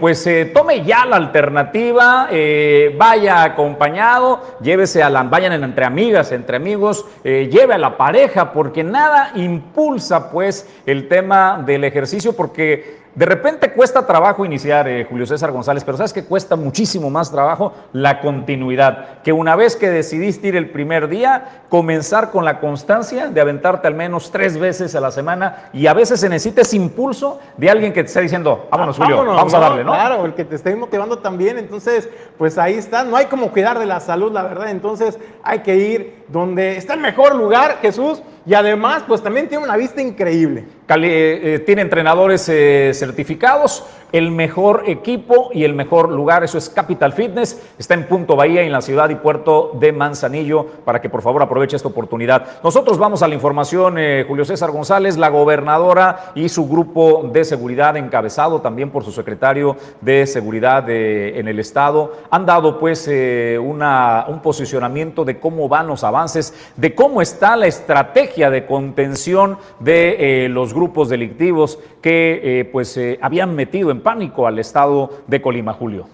[0.00, 6.32] Pues eh, tome ya la alternativa, eh, vaya acompañado, llévese a la, vayan entre amigas,
[6.32, 12.32] entre amigos, eh, lleve a la pareja, porque nada impulsa pues el tema del ejercicio,
[12.32, 17.10] porque de repente cuesta trabajo iniciar, eh, Julio César González, pero sabes que cuesta muchísimo
[17.10, 22.44] más trabajo la continuidad, que una vez que decidiste ir el primer día, comenzar con
[22.44, 26.28] la constancia de aventarte al menos tres veces a la semana y a veces se
[26.28, 29.92] necesita ese impulso de alguien que te esté diciendo, vámonos Julio, vamos a darle, ¿no?
[29.92, 33.78] Claro, el que te esté motivando también, entonces, pues ahí está, no hay como cuidar
[33.78, 38.22] de la salud, la verdad, entonces hay que ir donde está el mejor lugar, Jesús,
[38.44, 40.66] y además, pues también tiene una vista increíble.
[40.88, 46.68] Eh, eh, tiene entrenadores eh, certificados, el mejor equipo y el mejor lugar, eso es
[46.68, 51.08] Capital Fitness, está en Punto Bahía, en la ciudad y puerto de Manzanillo, para que
[51.08, 52.60] por favor aproveche esta oportunidad.
[52.62, 53.96] Nosotros vamos a la información,
[54.28, 59.78] Julio César González, la gobernadora y su grupo de seguridad, encabezado también por su secretario
[60.02, 66.04] de seguridad en el estado, han dado pues una, un posicionamiento de cómo van los
[66.04, 72.96] avances, de cómo está la estrategia de contención de los grupos delictivos que eh, pues
[72.96, 76.08] eh, habían metido en pánico al estado de Colima, Julio.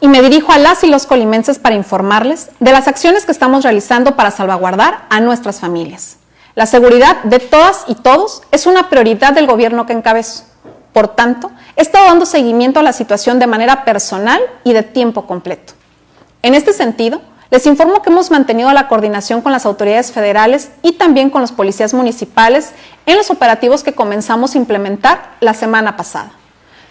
[0.00, 3.62] Y me dirijo a las y los colimenses para informarles de las acciones que estamos
[3.62, 6.18] realizando para salvaguardar a nuestras familias.
[6.56, 10.44] La seguridad de todas y todos es una prioridad del gobierno que encabezo.
[10.92, 15.26] Por tanto, he estado dando seguimiento a la situación de manera personal y de tiempo
[15.26, 15.74] completo.
[16.42, 20.92] En este sentido, les informo que hemos mantenido la coordinación con las autoridades federales y
[20.92, 22.72] también con los policías municipales
[23.04, 26.32] en los operativos que comenzamos a implementar la semana pasada.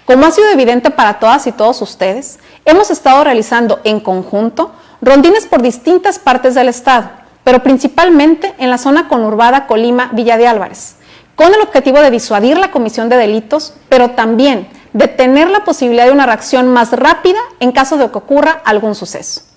[0.06, 4.72] Como ha sido evidente para todas y todos ustedes, hemos estado realizando en conjunto
[5.02, 7.10] rondines por distintas partes del estado,
[7.44, 10.98] pero principalmente en la zona conurbada Colima-Villa de Álvarez,
[11.36, 16.06] con el objetivo de disuadir la comisión de delitos, pero también de tener la posibilidad
[16.06, 19.51] de una reacción más rápida en caso de que ocurra algún suceso.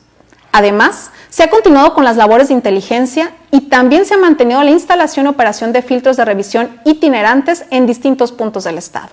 [0.57, 4.71] Además, se ha continuado con las labores de inteligencia y también se ha mantenido la
[4.71, 9.09] instalación y operación de filtros de revisión itinerantes en distintos puntos del Estado.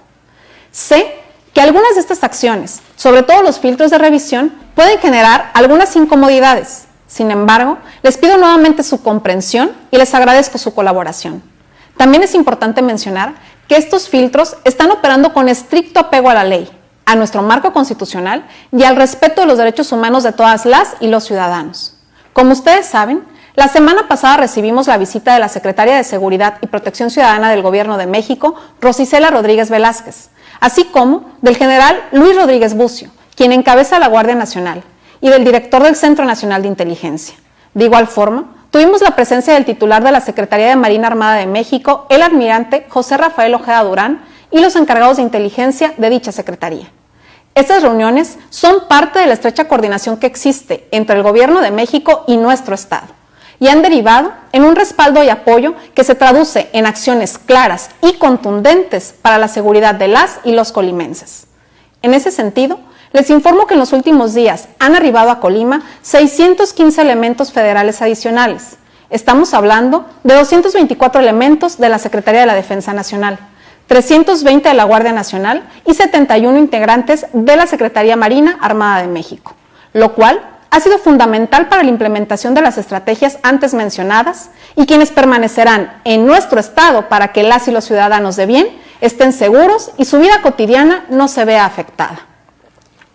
[0.71, 1.15] Sé
[1.51, 6.85] que algunas de estas acciones, sobre todo los filtros de revisión, pueden generar algunas incomodidades.
[7.07, 11.41] Sin embargo, les pido nuevamente su comprensión y les agradezco su colaboración.
[11.97, 13.33] También es importante mencionar
[13.67, 16.69] que estos filtros están operando con estricto apego a la ley,
[17.05, 21.07] a nuestro marco constitucional y al respeto de los derechos humanos de todas las y
[21.07, 21.97] los ciudadanos.
[22.33, 23.23] Como ustedes saben,
[23.55, 27.61] la semana pasada recibimos la visita de la Secretaria de Seguridad y Protección Ciudadana del
[27.61, 30.29] Gobierno de México, Rosicela Rodríguez Velázquez,
[30.61, 34.83] así como del general Luis Rodríguez Bucio, quien encabeza la Guardia Nacional,
[35.19, 37.35] y del director del Centro Nacional de Inteligencia.
[37.73, 41.45] De igual forma, tuvimos la presencia del titular de la Secretaría de Marina Armada de
[41.45, 46.91] México, el almirante José Rafael Ojeda Durán, y los encargados de inteligencia de dicha Secretaría.
[47.55, 52.23] Estas reuniones son parte de la estrecha coordinación que existe entre el Gobierno de México
[52.27, 53.21] y nuestro Estado
[53.61, 58.13] y han derivado en un respaldo y apoyo que se traduce en acciones claras y
[58.13, 61.45] contundentes para la seguridad de las y los colimenses.
[62.01, 62.79] En ese sentido,
[63.13, 68.77] les informo que en los últimos días han arribado a Colima 615 elementos federales adicionales.
[69.11, 73.37] Estamos hablando de 224 elementos de la Secretaría de la Defensa Nacional
[73.91, 79.53] 320 de la Guardia Nacional y 71 integrantes de la Secretaría Marina Armada de México,
[79.91, 80.39] lo cual
[80.69, 86.25] ha sido fundamental para la implementación de las estrategias antes mencionadas y quienes permanecerán en
[86.25, 88.69] nuestro Estado para que las y los ciudadanos de bien
[89.01, 92.21] estén seguros y su vida cotidiana no se vea afectada.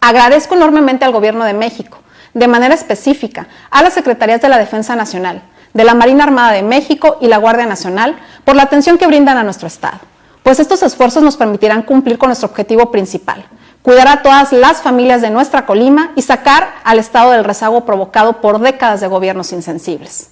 [0.02, 2.00] Agradezco enormemente al Gobierno de México,
[2.34, 5.40] de manera específica a las Secretarías de la Defensa Nacional,
[5.72, 9.38] de la Marina Armada de México y la Guardia Nacional por la atención que brindan
[9.38, 10.00] a nuestro Estado
[10.46, 13.44] pues estos esfuerzos nos permitirán cumplir con nuestro objetivo principal,
[13.82, 18.40] cuidar a todas las familias de nuestra Colima y sacar al estado del rezago provocado
[18.40, 20.30] por décadas de gobiernos insensibles.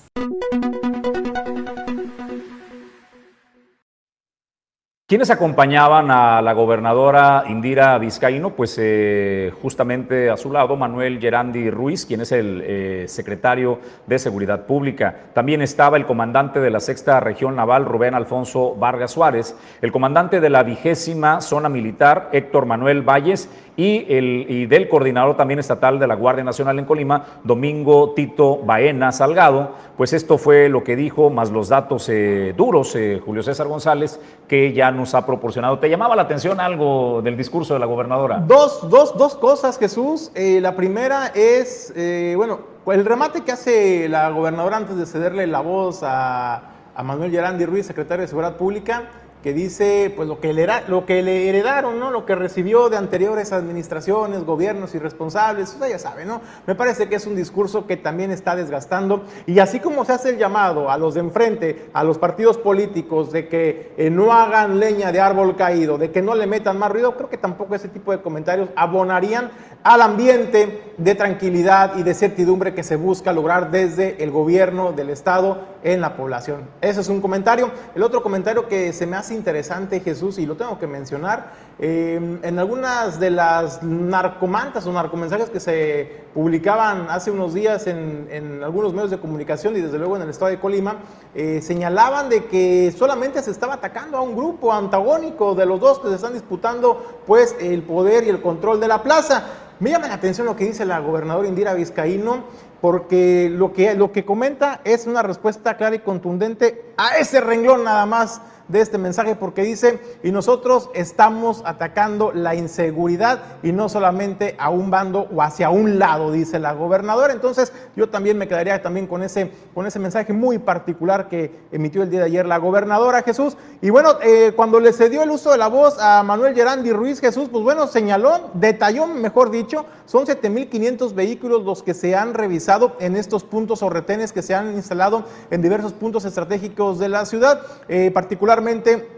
[5.06, 8.56] ¿Quiénes acompañaban a la gobernadora Indira Vizcaíno?
[8.56, 14.18] Pues eh, justamente a su lado Manuel Gerandi Ruiz, quien es el eh, secretario de
[14.18, 15.26] Seguridad Pública.
[15.34, 20.40] También estaba el comandante de la Sexta Región Naval, Rubén Alfonso Vargas Suárez, el comandante
[20.40, 25.98] de la vigésima zona militar, Héctor Manuel Valles, y, el, y del coordinador también estatal
[25.98, 29.72] de la Guardia Nacional en Colima, Domingo Tito Baena Salgado.
[29.96, 34.72] Pues esto fue lo que dijo, más los datos eh, duros, Julio César González, que
[34.72, 35.78] ya nos ha proporcionado.
[35.78, 38.38] ¿Te llamaba la atención algo del discurso de la gobernadora?
[38.46, 40.30] Dos, dos, dos cosas, Jesús.
[40.34, 45.46] Eh, la primera es, eh, bueno, el remate que hace la gobernadora antes de cederle
[45.46, 46.62] la voz a,
[46.94, 49.04] a Manuel Gerandi Ruiz, secretario de Seguridad Pública
[49.44, 52.10] que dice pues lo que, le, lo que le heredaron, ¿no?
[52.10, 56.40] Lo que recibió de anteriores administraciones, gobiernos irresponsables, usted ya sabe, ¿no?
[56.66, 60.30] Me parece que es un discurso que también está desgastando y así como se hace
[60.30, 64.80] el llamado a los de enfrente, a los partidos políticos de que eh, no hagan
[64.80, 67.88] leña de árbol caído, de que no le metan más ruido, creo que tampoco ese
[67.88, 69.50] tipo de comentarios abonarían
[69.84, 75.10] al ambiente de tranquilidad y de certidumbre que se busca lograr desde el gobierno del
[75.10, 76.62] estado en la población.
[76.80, 77.70] Ese es un comentario.
[77.94, 82.38] El otro comentario que se me hace interesante, Jesús, y lo tengo que mencionar, eh,
[82.42, 88.94] en algunas de las narcomantas o narcomensajes que se publicaban hace unos días en, algunos
[88.94, 90.96] medios de comunicación y desde luego en el estado de Colima,
[91.34, 95.98] eh, señalaban de que solamente se estaba atacando a un grupo antagónico de los dos
[95.98, 99.44] que se están disputando pues el poder y el control de la plaza.
[99.80, 102.44] Me llama la atención lo que dice la gobernadora Indira Vizcaíno,
[102.80, 107.82] porque lo que, lo que comenta es una respuesta clara y contundente a ese renglón
[107.82, 113.88] nada más de este mensaje porque dice, y nosotros estamos atacando la inseguridad y no
[113.88, 117.32] solamente a un bando o hacia un lado, dice la gobernadora.
[117.32, 122.02] Entonces yo también me quedaría también con ese, con ese mensaje muy particular que emitió
[122.02, 123.56] el día de ayer la gobernadora Jesús.
[123.80, 127.20] Y bueno, eh, cuando le cedió el uso de la voz a Manuel Gerandi Ruiz
[127.20, 132.96] Jesús, pues bueno, señaló, detalló, mejor dicho, son 7.500 vehículos los que se han revisado
[133.00, 137.24] en estos puntos o retenes que se han instalado en diversos puntos estratégicos de la
[137.26, 138.10] ciudad, eh,
[138.54, 139.14] particularmente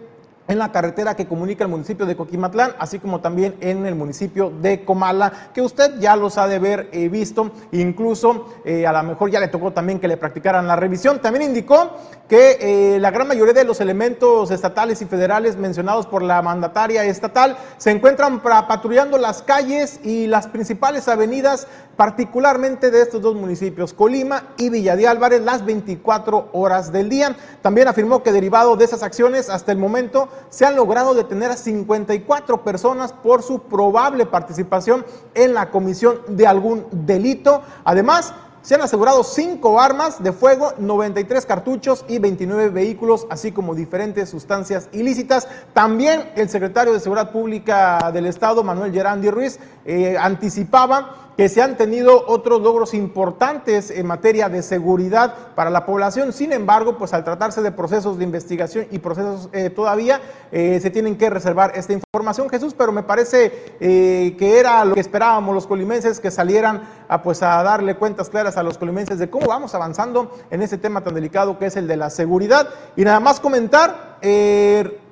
[0.49, 4.53] en la carretera que comunica el municipio de Coquimatlán, así como también en el municipio
[4.63, 9.03] de Comala, que usted ya los ha de haber eh, visto, incluso eh, a lo
[9.03, 11.21] mejor ya le tocó también que le practicaran la revisión.
[11.21, 11.97] También indicó
[12.29, 17.05] que eh, la gran mayoría de los elementos estatales y federales mencionados por la mandataria
[17.05, 21.67] estatal se encuentran patrullando las calles y las principales avenidas,
[21.97, 27.37] particularmente de estos dos municipios, Colima y Villa de Álvarez, las 24 horas del día.
[27.63, 31.57] También afirmó que derivado de esas acciones, hasta el momento se han logrado detener a
[31.57, 37.63] 54 personas por su probable participación en la comisión de algún delito.
[37.85, 38.35] Además,
[38.67, 44.29] se han asegurado cinco armas de fuego, 93 cartuchos y 29 vehículos, así como diferentes
[44.29, 45.47] sustancias ilícitas.
[45.73, 51.61] También el secretario de Seguridad Pública del Estado, Manuel Gerandi Ruiz, eh, anticipaba que se
[51.61, 56.33] han tenido otros logros importantes en materia de seguridad para la población.
[56.33, 60.21] Sin embargo, pues al tratarse de procesos de investigación y procesos eh, todavía,
[60.51, 64.95] eh, se tienen que reservar esta información, Jesús, pero me parece eh, que era lo
[64.95, 69.19] que esperábamos los colimenses, que salieran a, pues, a darle cuentas claras a los colimenses
[69.19, 72.69] de cómo vamos avanzando en este tema tan delicado que es el de la seguridad.
[72.97, 74.19] Y nada más comentar,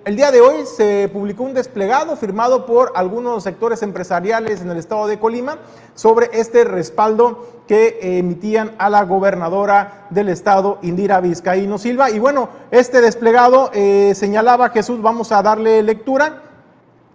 [0.04, 4.76] el día de hoy se publicó un desplegado firmado por algunos sectores empresariales en el
[4.76, 5.58] estado de Colima
[5.94, 12.10] sobre este respaldo que emitían a la gobernadora del estado, Indira Vizcaíno Silva.
[12.10, 16.42] Y bueno, este desplegado eh, señalaba, Jesús, vamos a darle lectura,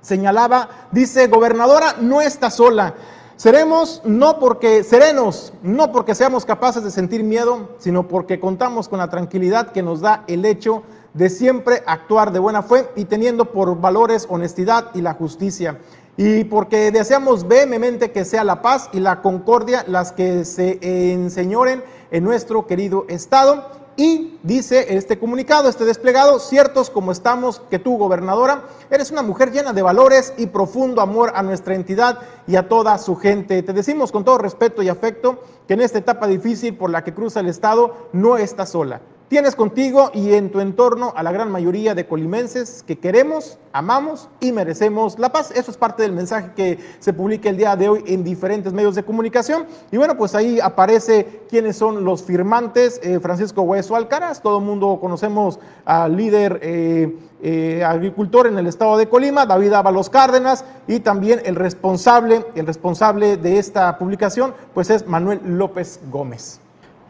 [0.02, 2.96] señalaba, dice, gobernadora no está sola.
[3.36, 9.00] Seremos no porque serenos, no porque seamos capaces de sentir miedo, sino porque contamos con
[9.00, 10.99] la tranquilidad que nos da el hecho de
[11.30, 15.80] siempre actuar de buena fe y teniendo por valores honestidad y la justicia.
[16.18, 20.80] Y porque deseamos vehemente que sea la paz y la concordia las que se
[21.14, 23.80] enseñoren en nuestro querido Estado.
[23.96, 29.52] Y dice este comunicado, este desplegado, ciertos como estamos, que tú, gobernadora, eres una mujer
[29.52, 33.62] llena de valores y profundo amor a nuestra entidad y a toda su gente.
[33.62, 37.14] Te decimos con todo respeto y afecto que en esta etapa difícil por la que
[37.14, 39.02] cruza el Estado no estás sola.
[39.30, 44.28] Tienes contigo y en tu entorno a la gran mayoría de colimenses que queremos, amamos
[44.40, 45.52] y merecemos la paz.
[45.52, 48.96] Eso es parte del mensaje que se publica el día de hoy en diferentes medios
[48.96, 49.68] de comunicación.
[49.92, 53.00] Y bueno, pues ahí aparece quiénes son los firmantes.
[53.04, 58.66] Eh, Francisco Hueso Alcaraz, todo el mundo conocemos al líder eh, eh, agricultor en el
[58.66, 64.56] estado de Colima, David Ábalos Cárdenas, y también el responsable, el responsable de esta publicación,
[64.74, 66.62] pues es Manuel López Gómez.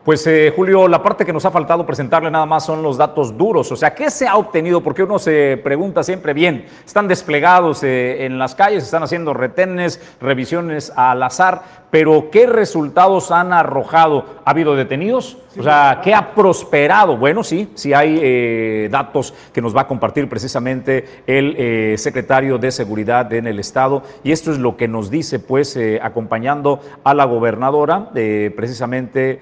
[0.04, 3.38] Pues eh, Julio, la parte que nos ha faltado presentarle nada más son los datos
[3.38, 4.82] duros, o sea, ¿qué se ha obtenido?
[4.82, 10.02] Porque uno se pregunta siempre bien, están desplegados eh, en las calles, están haciendo retenes,
[10.22, 14.26] revisiones al azar, pero ¿qué resultados han arrojado?
[14.46, 15.38] ¿Ha habido detenidos?
[15.58, 17.18] O sea, ¿qué ha prosperado?
[17.18, 22.72] Bueno, sí, sí hay eh, datos que nos va a compartir precisamente el secretario de
[22.72, 27.26] Seguridad en el Estado y esto es lo que nos dice, pues, acompañando a la
[27.26, 29.40] gobernadora, precisamente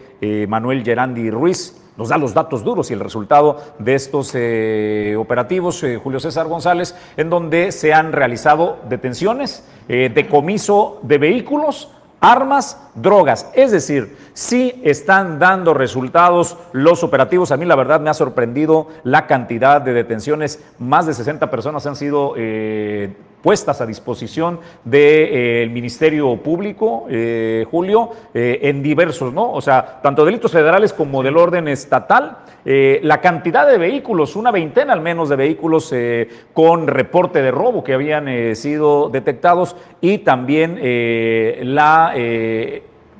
[0.47, 5.83] Manuel Gerandi Ruiz nos da los datos duros y el resultado de estos eh, operativos,
[5.83, 12.81] eh, Julio César González, en donde se han realizado detenciones, eh, decomiso de vehículos, armas,
[12.95, 13.49] drogas.
[13.53, 17.51] Es decir, sí están dando resultados los operativos.
[17.51, 20.63] A mí la verdad me ha sorprendido la cantidad de detenciones.
[20.79, 22.35] Más de 60 personas han sido
[23.41, 29.51] puestas a disposición del Ministerio Público, eh, Julio, eh, en diversos, ¿no?
[29.51, 32.39] O sea, tanto delitos federales como del orden estatal.
[32.65, 35.93] Eh, la cantidad de vehículos, una veintena al menos de vehículos
[36.53, 40.79] con reporte de robo que habían sido detectados y también
[41.73, 42.13] la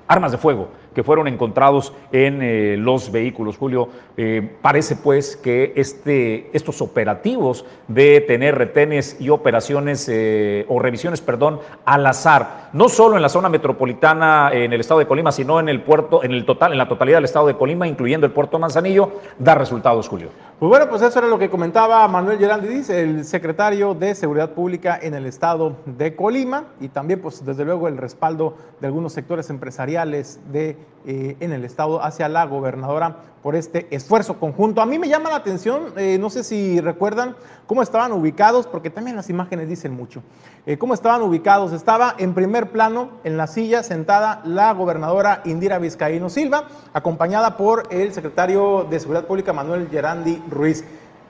[0.08, 3.56] armas de fuego que fueron encontrados en eh, los vehículos.
[3.56, 3.88] Julio,
[4.18, 11.22] eh, parece pues que este, estos operativos de tener retenes y operaciones eh, o revisiones,
[11.22, 15.60] perdón, al azar, no solo en la zona metropolitana en el estado de Colima, sino
[15.60, 18.34] en el puerto, en el total, en la totalidad del estado de Colima, incluyendo el
[18.34, 20.30] puerto Manzanillo, da resultados, Julio.
[20.58, 24.98] Pues bueno, pues eso era lo que comentaba Manuel Gerandis, el secretario de Seguridad Pública
[25.00, 29.52] en el estado de Colima, y también, pues desde luego, el respaldo de algunos sectores
[29.52, 30.76] empresariales de
[31.10, 34.82] eh, en el estado hacia la gobernadora por este esfuerzo conjunto.
[34.82, 38.90] A mí me llama la atención, eh, no sé si recuerdan cómo estaban ubicados, porque
[38.90, 40.22] también las imágenes dicen mucho.
[40.66, 41.72] Eh, cómo estaban ubicados.
[41.72, 47.84] Estaba en primer plano, en la silla, sentada la gobernadora Indira Vizcaíno Silva, acompañada por
[47.90, 50.84] el secretario de Seguridad Pública Manuel Gerandi Ruiz.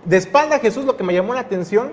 [0.05, 1.91] De espalda Jesús, lo que me llamó la atención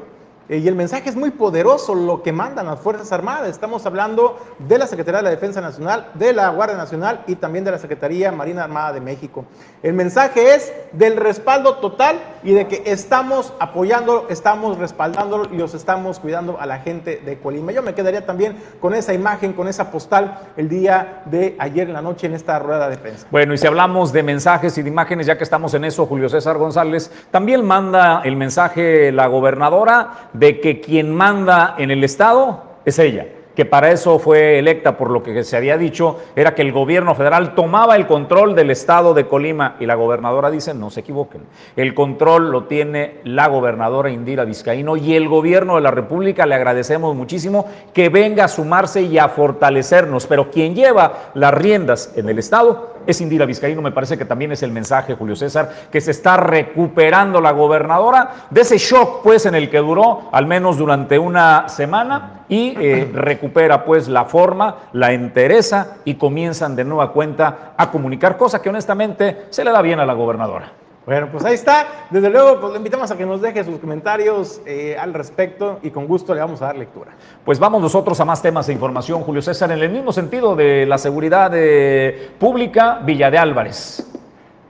[0.48, 3.48] y el mensaje es muy poderoso, lo que mandan las Fuerzas Armadas.
[3.48, 7.64] Estamos hablando de la Secretaría de la Defensa Nacional, de la Guardia Nacional y también
[7.64, 9.46] de la Secretaría Marina Armada de México.
[9.82, 15.72] El mensaje es del respaldo total y de que estamos apoyando, estamos respaldando y los
[15.72, 17.72] estamos cuidando a la gente de Colima.
[17.72, 21.94] Yo me quedaría también con esa imagen, con esa postal el día de ayer en
[21.94, 23.26] la noche en esta rueda de prensa.
[23.30, 26.28] Bueno, y si hablamos de mensajes y de imágenes, ya que estamos en eso, Julio
[26.28, 32.62] César González, también manda el mensaje la gobernadora de que quien manda en el Estado
[32.84, 36.62] es ella que para eso fue electa, por lo que se había dicho, era que
[36.62, 39.76] el gobierno federal tomaba el control del estado de Colima.
[39.78, 41.42] Y la gobernadora dice, no se equivoquen,
[41.76, 46.46] el control lo tiene la gobernadora Indira Vizcaíno y el gobierno de la República.
[46.46, 52.12] Le agradecemos muchísimo que venga a sumarse y a fortalecernos, pero quien lleva las riendas
[52.16, 55.70] en el estado es Indira Vizcaíno, me parece que también es el mensaje, Julio César,
[55.90, 60.46] que se está recuperando la gobernadora de ese shock, pues, en el que duró al
[60.46, 66.84] menos durante una semana y eh, recupera, pues, la forma, la entereza y comienzan de
[66.84, 70.83] nueva cuenta a comunicar, cosa que honestamente se le da bien a la gobernadora.
[71.06, 72.06] Bueno, pues ahí está.
[72.08, 75.90] Desde luego, pues le invitamos a que nos deje sus comentarios eh, al respecto y
[75.90, 77.12] con gusto le vamos a dar lectura.
[77.44, 80.86] Pues vamos nosotros a más temas de información, Julio César, en el mismo sentido de
[80.86, 84.06] la seguridad eh, pública, Villa de Álvarez.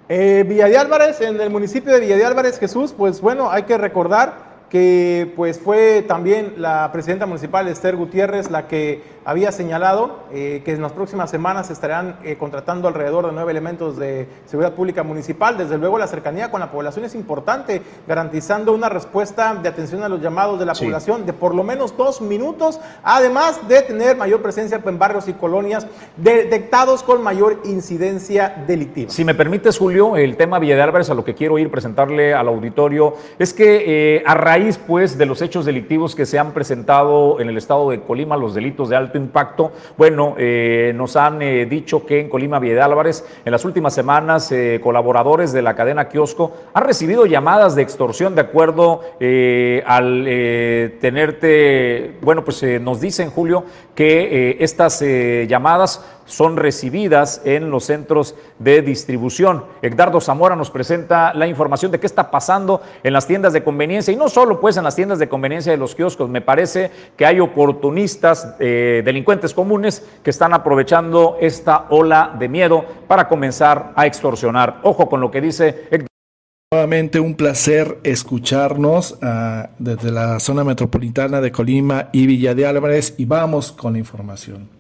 [0.09, 3.63] Eh, Villa de Álvarez, en el municipio de Villa de Álvarez, Jesús, pues bueno, hay
[3.63, 10.21] que recordar que pues fue también la presidenta municipal Esther Gutiérrez la que había señalado
[10.33, 14.29] eh, que en las próximas semanas se estarán eh, contratando alrededor de nueve elementos de
[14.47, 15.57] seguridad pública municipal.
[15.57, 20.09] Desde luego la cercanía con la población es importante, garantizando una respuesta de atención a
[20.09, 24.43] los llamados de la población de por lo menos dos minutos, además de tener mayor
[24.43, 29.11] presencia en barrios y colonias detectados con mayor incidencia delictiva.
[29.11, 32.35] Si me permites, Julio, el tema Villa de Álvarez, a lo que quiero ir presentarle
[32.35, 36.53] al auditorio, es que eh, a raíz pues de los hechos delictivos que se han
[36.53, 39.73] presentado en el estado de Colima, los delitos de alto impacto.
[39.97, 44.51] Bueno, eh, nos han eh, dicho que en Colima de Álvarez, en las últimas semanas,
[44.53, 49.03] eh, colaboradores de la cadena Kiosco han recibido llamadas de extorsión de acuerdo
[49.87, 50.25] al
[51.01, 55.01] tenerte, bueno, pues nos dicen, Julio, que estas
[55.49, 59.65] llamadas son recibidas en los centros de distribución.
[59.83, 64.13] Edgardo Zamora nos presenta la información de qué está pasando en las tiendas de conveniencia
[64.13, 66.29] y no solo pues en las tiendas de conveniencia de los kioscos.
[66.29, 72.85] Me parece que hay oportunistas, eh, delincuentes comunes que están aprovechando esta ola de miedo
[73.07, 74.81] para comenzar a extorsionar.
[74.83, 75.89] Ojo con lo que dice
[76.75, 83.15] Nuevamente un placer escucharnos ah, desde la zona metropolitana de Colima y Villa de Álvarez
[83.17, 84.74] y vamos con la información.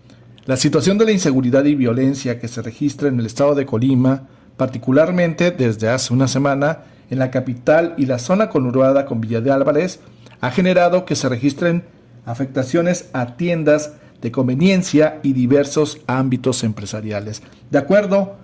[0.47, 4.29] La situación de la inseguridad y violencia que se registra en el estado de Colima
[4.57, 6.81] particularmente desde hace una semana
[7.11, 10.01] en la capital y la zona conurbada con Villa de Álvarez,
[10.41, 11.85] ha generado que se registren
[12.27, 17.43] afectaciones a tiendas de conveniencia y diversos ámbitos empresariales.
[17.71, 18.37] De acuerdo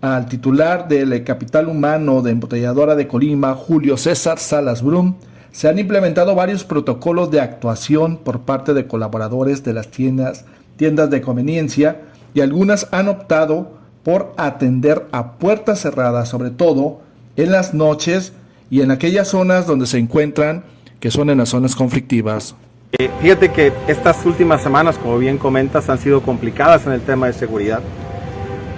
[0.00, 5.16] al titular del Capital Humano de Embotelladora de Colima, Julio César Salas Brum,
[5.52, 10.44] se han implementado varios protocolos de actuación por parte de colaboradores de las tiendas,
[10.80, 12.00] tiendas de conveniencia
[12.32, 13.72] y algunas han optado
[14.02, 17.02] por atender a puertas cerradas, sobre todo
[17.36, 18.32] en las noches
[18.70, 20.64] y en aquellas zonas donde se encuentran,
[20.98, 22.54] que son en las zonas conflictivas.
[22.92, 27.26] Eh, fíjate que estas últimas semanas, como bien comentas, han sido complicadas en el tema
[27.26, 27.82] de seguridad.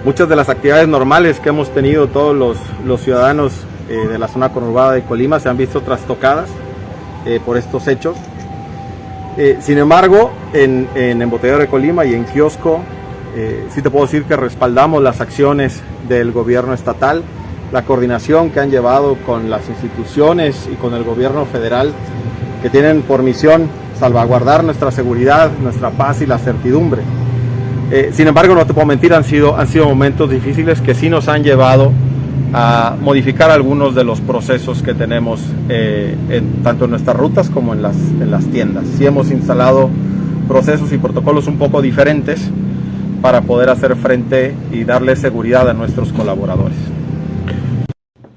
[0.03, 3.53] Muchas de las actividades normales que hemos tenido todos los, ciudadanos
[3.89, 6.49] eh, de la zona conurbada de Colima se han visto trastocadas
[7.25, 8.17] eh, por estos hechos.
[9.59, 12.81] Sin embargo, en, en de Colima y en Kiosco,
[13.73, 17.23] sí te puedo decir que respaldamos las acciones del gobierno estatal,
[17.71, 21.91] la coordinación que han llevado con las instituciones y con el gobierno federal
[22.61, 23.67] que tienen por misión
[23.99, 27.01] salvaguardar nuestra seguridad, nuestra paz y la certidumbre.
[27.91, 31.09] Eh, sin embargo, no te puedo mentir, han sido, han sido momentos difíciles que sí
[31.09, 31.91] nos han llevado
[32.53, 37.73] a modificar algunos de los procesos que tenemos eh, en, tanto en nuestras rutas como
[37.73, 38.85] en las, en las tiendas.
[38.97, 39.89] Sí hemos instalado
[40.47, 42.49] procesos y protocolos un poco diferentes
[43.21, 46.77] para poder hacer frente y darle seguridad a nuestros colaboradores.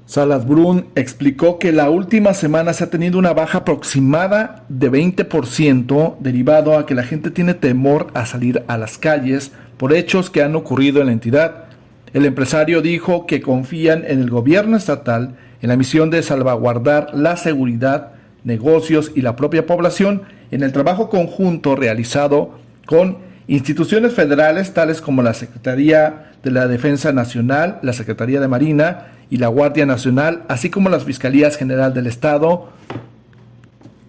[0.05, 6.15] Salas Brun explicó que la última semana se ha tenido una baja aproximada de 20%
[6.19, 10.41] derivado a que la gente tiene temor a salir a las calles por hechos que
[10.41, 11.66] han ocurrido en la entidad.
[12.13, 17.37] El empresario dijo que confían en el gobierno estatal en la misión de salvaguardar la
[17.37, 22.51] seguridad, negocios y la propia población en el trabajo conjunto realizado
[22.85, 29.07] con instituciones federales tales como la Secretaría de la Defensa Nacional, la Secretaría de Marina,
[29.29, 32.69] y la Guardia Nacional, así como las Fiscalías General del Estado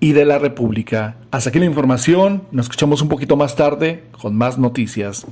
[0.00, 1.16] y de la República.
[1.30, 5.26] Hasta aquí la información, nos escuchamos un poquito más tarde con más noticias.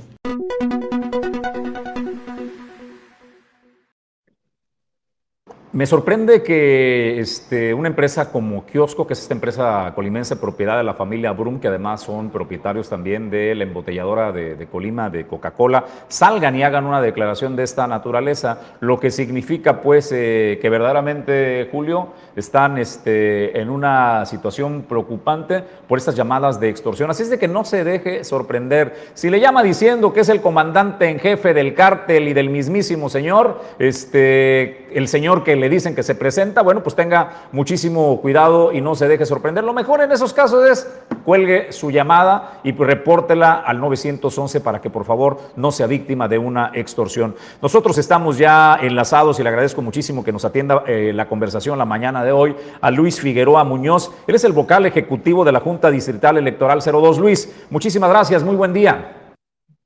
[5.77, 10.83] Me sorprende que este, una empresa como Kiosco, que es esta empresa colimense propiedad de
[10.83, 15.85] la familia Brum, que además son propietarios también de la embotelladora de, Colima, de Coca-Cola,
[16.07, 21.69] salgan y hagan una declaración de esta naturaleza, lo que significa pues eh, que verdaderamente,
[21.71, 27.11] Julio, están este, en una situación preocupante por estas llamadas de extorsión.
[27.11, 28.95] Así es de que no se deje sorprender.
[29.13, 33.09] Si le llama diciendo que es el comandante en jefe del cártel y del mismísimo
[33.09, 38.71] señor, este, el señor que le dicen que se presenta, bueno, pues tenga muchísimo cuidado
[38.71, 39.63] y no se deje sorprender.
[39.63, 40.87] Lo mejor en esos casos es
[41.23, 46.37] cuelgue su llamada y repórtela al 911 para que por favor no sea víctima de
[46.37, 47.35] una extorsión.
[47.61, 51.85] Nosotros estamos ya enlazados y le agradezco muchísimo que nos atienda eh, la conversación la
[51.85, 54.11] mañana de hoy a Luis Figueroa Muñoz.
[54.27, 57.19] Él es el vocal ejecutivo de la Junta Distrital Electoral 02.
[57.19, 59.33] Luis, muchísimas gracias, muy buen día.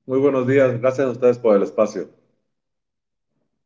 [0.05, 2.20] Muy buenos días, gracias a ustedes por el espacio.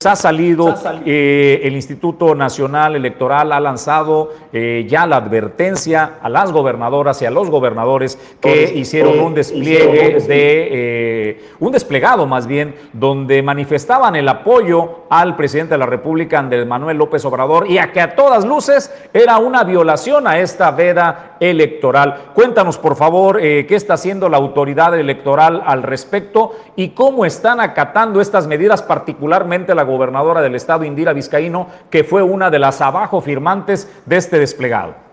[0.04, 0.76] Ha salido,
[1.06, 7.26] eh, el Instituto Nacional Electoral ha lanzado eh, ya la advertencia a las gobernadoras y
[7.26, 14.18] a los gobernadores que hicieron un despliegue de, eh, un desplegado más bien, donde manifestaban
[14.18, 18.16] el apoyo al presidente de la República, Andrés Manuel López Obrador, y a que a
[18.16, 22.32] todas luces era una violación a esta veda electoral.
[22.34, 28.22] Cuéntanos, por favor, qué está haciendo la autoridad electoral al respecto y cómo están acatando
[28.22, 33.22] estas medidas, particularmente la gobernadora del estado, Indira Vizcaíno, que fue una de las abajo
[33.22, 35.06] firmantes de este desplegado.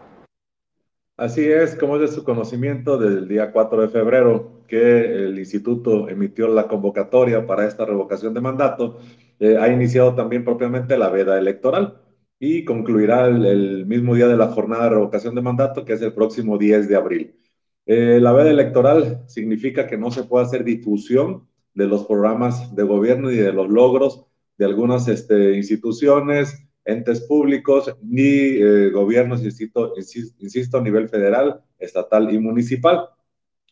[1.18, 5.38] Así es, como es de su conocimiento, desde el día 4 de febrero que el
[5.38, 8.98] instituto emitió la convocatoria para esta revocación de mandato,
[9.42, 12.00] eh, ha iniciado también propiamente la veda electoral
[12.38, 16.14] y concluirá el, mismo día de la jornada de revocación de mandato, que es el
[16.14, 17.34] próximo 10 de abril.
[17.84, 22.84] Eh, la veda electoral significa que no se puede hacer difusión de los programas de
[22.84, 24.24] gobierno y de los logros
[24.58, 29.94] de algunas este, instituciones, entes públicos ni eh, gobiernos, insisto,
[30.38, 33.08] insisto, a nivel federal, estatal y municipal,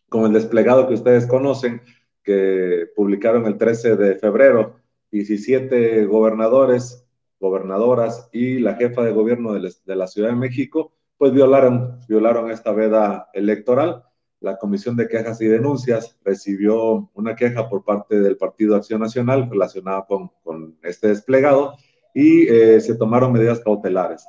[0.08, 1.80] como el desplegado que ustedes conocen,
[2.24, 4.79] que publicaron el 13 de febrero,
[5.10, 7.06] 17 gobernadores,
[7.38, 12.72] gobernadoras y la jefa de gobierno de, la Ciudad de México, pues violaron, violaron esta
[12.72, 14.04] veda electoral
[14.40, 19.48] la Comisión de Quejas y Denuncias recibió una queja por parte del Partido Acción Nacional
[19.50, 21.74] relacionada con, este desplegado
[22.14, 24.26] y eh, se tomaron medidas cautelares.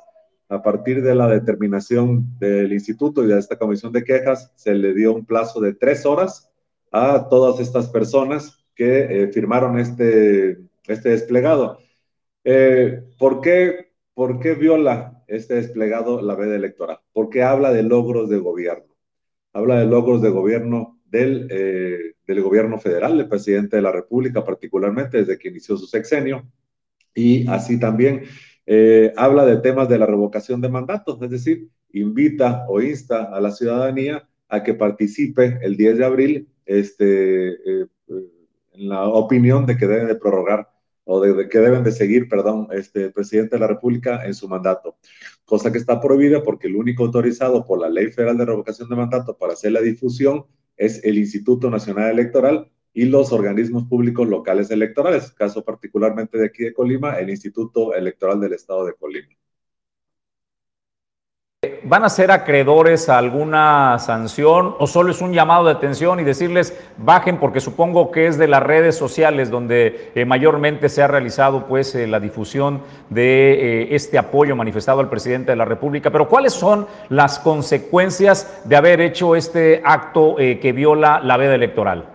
[0.50, 4.92] A partir de la determinación del instituto y de esta comisión de quejas, se le
[4.92, 6.50] dio un plazo de tres horas
[6.90, 11.78] a todas estas personas que eh, firmaron este, este desplegado.
[12.44, 16.98] Eh, ¿por, qué, ¿Por qué viola este desplegado la veda electoral?
[17.12, 18.94] Porque habla de logros de gobierno.
[19.52, 24.44] Habla de logros de gobierno del, eh, del gobierno federal, del presidente de la República,
[24.44, 26.46] particularmente desde que inició su sexenio,
[27.14, 28.22] y así también
[28.66, 33.40] eh, habla de temas de la revocación de mandatos, es decir, invita o insta a
[33.40, 37.86] la ciudadanía a que participe el 10 de abril este, eh,
[38.72, 40.70] en la opinión de que deben de prorrogar
[41.04, 44.96] o de, que deben de seguir, perdón, este presidente de la República en su mandato,
[45.44, 48.96] cosa que está prohibida porque el único autorizado por la Ley Federal de Revocación de
[48.96, 50.46] Mandato para hacer la difusión
[50.76, 56.64] es el Instituto Nacional Electoral y los organismos públicos locales electorales, caso particularmente de aquí
[56.64, 59.41] de Colima, el Instituto Electoral del Estado de Colima.
[61.84, 66.24] ¿Van a ser acreedores a alguna sanción o solo es un llamado de atención y
[66.24, 71.06] decirles bajen porque supongo que es de las redes sociales donde eh, mayormente se ha
[71.06, 73.52] realizado pues eh, la difusión de
[73.82, 76.10] eh, este apoyo manifestado al presidente de la República?
[76.10, 82.11] Pero ¿cuáles son las consecuencias de haber hecho este acto que viola la veda electoral?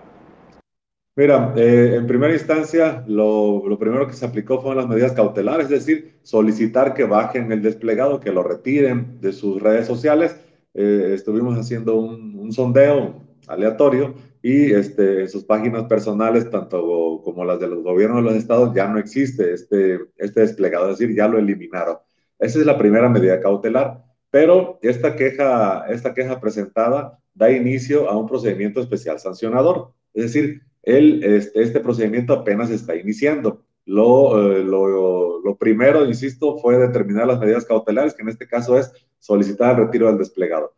[1.18, 5.84] Mira, eh, en primera instancia, lo, primero que se aplicó fueron las medidas cautelares, es
[5.84, 10.36] decir, solicitar que bajen el desplegado, que lo retiren de sus redes sociales.
[10.74, 17.66] Eh, estuvimos haciendo un, sondeo aleatorio y este, sus páginas personales, tanto como las de
[17.66, 21.36] los gobiernos de los estados, ya no existe este, este desplegado, es decir, ya lo
[21.40, 21.96] eliminaron.
[22.38, 28.16] Esa es la primera medida cautelar, pero esta queja, esta queja presentada da inicio a
[28.16, 33.64] un procedimiento especial sancionador, es decir, este, este, procedimiento apenas está iniciando.
[33.84, 38.78] Lo, eh, lo, lo, primero, insisto, fue determinar las medidas cautelares, que en este caso
[38.78, 40.74] es solicitar el retiro del desplegado.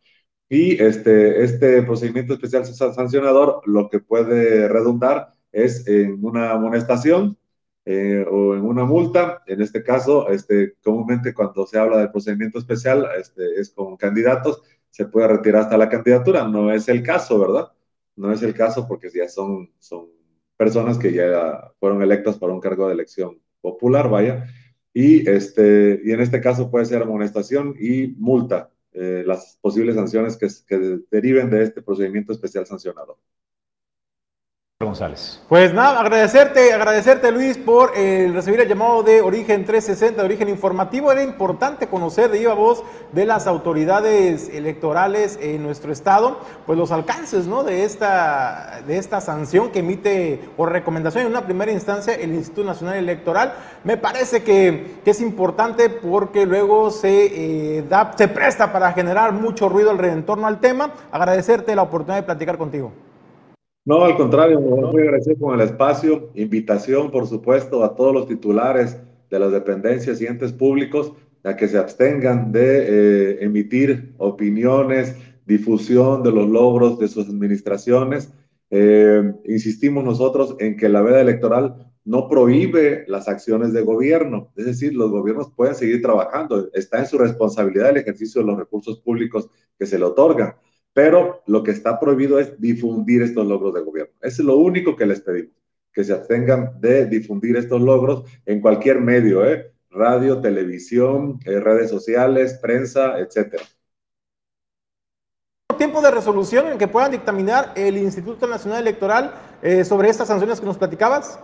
[0.49, 7.37] Y este, este procedimiento especial sancionador lo que puede redundar es en una amonestación
[7.85, 9.43] eh, o en una multa.
[9.47, 14.61] En este caso, este, comúnmente cuando se habla del procedimiento especial este, es con candidatos,
[14.89, 16.47] se puede retirar hasta la candidatura.
[16.47, 17.71] No es el caso, ¿verdad?
[18.21, 20.05] No es el caso porque ya son, son
[20.55, 24.45] personas que ya fueron electas para un cargo de elección popular, vaya.
[24.93, 30.37] Y, este, y en este caso puede ser amonestación y multa, eh, las posibles sanciones
[30.37, 33.17] que, que deriven de este procedimiento especial sancionador.
[34.85, 35.41] González.
[35.47, 40.49] Pues nada, agradecerte, agradecerte Luis por eh, recibir el llamado de Origen 360, de Origen
[40.49, 41.11] Informativo.
[41.11, 46.91] Era importante conocer de viva voz de las autoridades electorales en nuestro estado, pues los
[46.91, 47.63] alcances ¿no?
[47.63, 52.67] de, esta, de esta sanción que emite por recomendación en una primera instancia el Instituto
[52.67, 53.53] Nacional Electoral.
[53.83, 59.67] Me parece que, es importante porque luego se, eh, da, se presta para generar mucho
[59.67, 60.91] ruido en torno al tema.
[61.11, 62.91] Agradecerte la oportunidad de platicar contigo.
[63.83, 66.29] No, al contrario, muy agradecido con el espacio.
[66.35, 68.97] Invitación, por supuesto, a todos los titulares
[69.29, 71.13] de las dependencias y entes públicos
[71.43, 75.15] a que se abstengan de eh, emitir opiniones,
[75.47, 78.31] difusión de los logros de sus administraciones.
[78.69, 84.65] Eh, insistimos nosotros en que la veda electoral no prohíbe las acciones de gobierno, es
[84.65, 88.99] decir, los gobiernos pueden seguir trabajando, está en su responsabilidad el ejercicio de los recursos
[89.01, 90.55] públicos que se le otorgan
[90.93, 94.13] pero lo que está prohibido es difundir estos logros de gobierno.
[94.21, 95.55] Eso es lo único que les pedimos,
[95.93, 99.71] que se abstengan de difundir estos logros en cualquier medio, ¿eh?
[99.89, 103.63] radio, televisión, eh, redes sociales, prensa, etcétera.
[105.77, 110.59] ¿Tiempo de resolución en que puedan dictaminar el Instituto Nacional Electoral eh, sobre estas sanciones
[110.59, 111.39] que nos platicabas?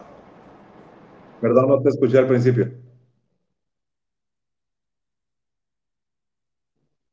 [1.41, 2.71] Perdón, no te escuché al principio.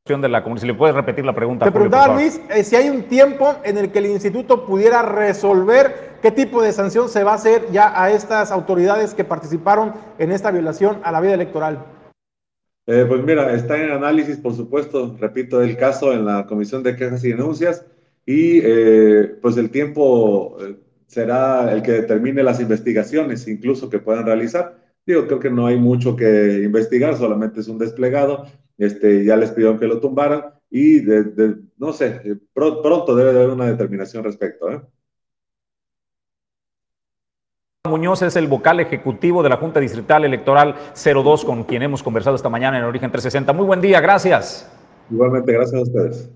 [0.07, 1.65] De la Si le puedes repetir la pregunta.
[1.65, 6.19] Te preguntaba, Luis, eh, si hay un tiempo en el que el instituto pudiera resolver
[6.21, 10.31] qué tipo de sanción se va a hacer ya a estas autoridades que participaron en
[10.31, 11.83] esta violación a la vida electoral.
[12.85, 16.95] Eh, pues mira, está en análisis, por supuesto, repito, el caso en la Comisión de
[16.95, 17.83] Quejas y Denuncias
[18.27, 20.55] y eh, pues el tiempo
[21.07, 24.77] será el que determine las investigaciones incluso que puedan realizar.
[25.03, 28.45] Digo, creo que no hay mucho que investigar, solamente es un desplegado
[28.77, 31.01] este, ya les pidieron que lo tumbaran y
[31.77, 34.71] no sé, eh, pronto debe haber una determinación respecto.
[34.71, 34.81] ¿eh?
[37.87, 42.35] Muñoz es el vocal ejecutivo de la Junta Distrital Electoral 02 con quien hemos conversado
[42.35, 43.53] esta mañana en Origen 360.
[43.53, 44.69] Muy buen día, gracias.
[45.09, 46.29] Igualmente, gracias a ustedes.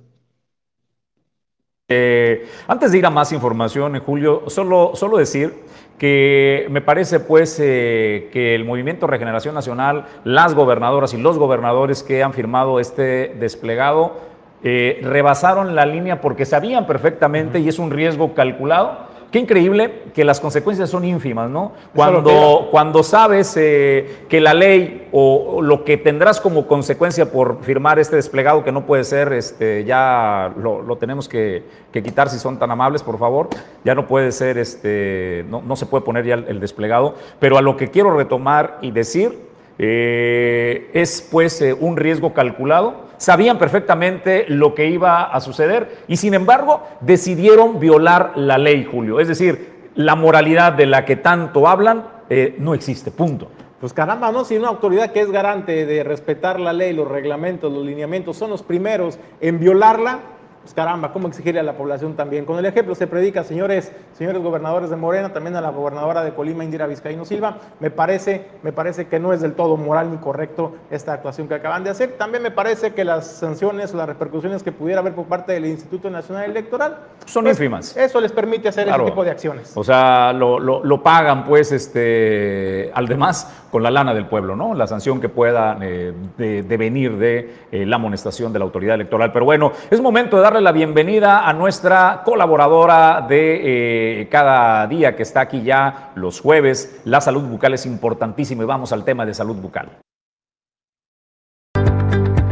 [1.92, 5.54] Eh, antes de ir a más información, Julio, solo, solo decir
[6.00, 12.02] que me parece pues eh, que el Movimiento Regeneración Nacional, las gobernadoras y los gobernadores
[12.02, 14.18] que han firmado este desplegado,
[14.64, 20.24] eh, rebasaron la línea porque sabían perfectamente, y es un riesgo calculado, Qué increíble que
[20.24, 21.74] las consecuencias son ínfimas, ¿no?
[21.94, 28.00] Cuando, cuando sabes eh, que la ley o, lo que tendrás como consecuencia por firmar
[28.00, 32.72] este desplegado, que no puede ser, este, ya lo, tenemos que, quitar si son tan
[32.72, 33.50] amables, por favor,
[33.84, 37.62] ya no puede ser, este, no, no se puede poner ya el, desplegado, pero a
[37.62, 39.49] lo que quiero retomar y decir
[39.80, 46.18] eh, es pues eh, un riesgo calculado sabían perfectamente lo que iba a suceder y
[46.18, 49.20] sin embargo decidieron violar la ley, Julio.
[49.20, 53.50] Es decir, la moralidad de la que tanto hablan eh, no existe, punto.
[53.80, 54.44] Pues caramba, ¿no?
[54.44, 58.50] Si una autoridad que es garante de respetar la ley, los reglamentos, los lineamientos, son
[58.50, 60.20] los primeros en violarla,
[60.62, 62.46] pues caramba, ¿cómo exigirle a la población también?
[62.46, 66.34] Con el ejemplo se predica, señores, señores gobernadores de Morena, también a la gobernadora de
[66.34, 70.18] Colima, Indira Vizcaíno Silva, me parece, me parece que no es del todo moral ni
[70.18, 72.18] correcto esta actuación que acaban de hacer.
[72.18, 75.66] También me parece que las sanciones o las repercusiones que pudiera haber por parte del
[75.66, 77.96] Instituto Nacional Electoral son pues, ínfimas.
[77.96, 79.72] Eso les permite hacer ese tipo de acciones.
[79.76, 84.74] O sea, lo, pagan pues este al demás con la lana del pueblo, ¿no?
[84.74, 89.32] La sanción que pueda eh, devenir de, eh, la amonestación de la autoridad electoral.
[89.32, 95.16] Pero bueno, es momento de darle la bienvenida a nuestra colaboradora de eh, cada día
[95.16, 97.02] que está aquí ya los jueves.
[97.06, 99.90] La salud bucal es importantísima y vamos al tema de salud bucal.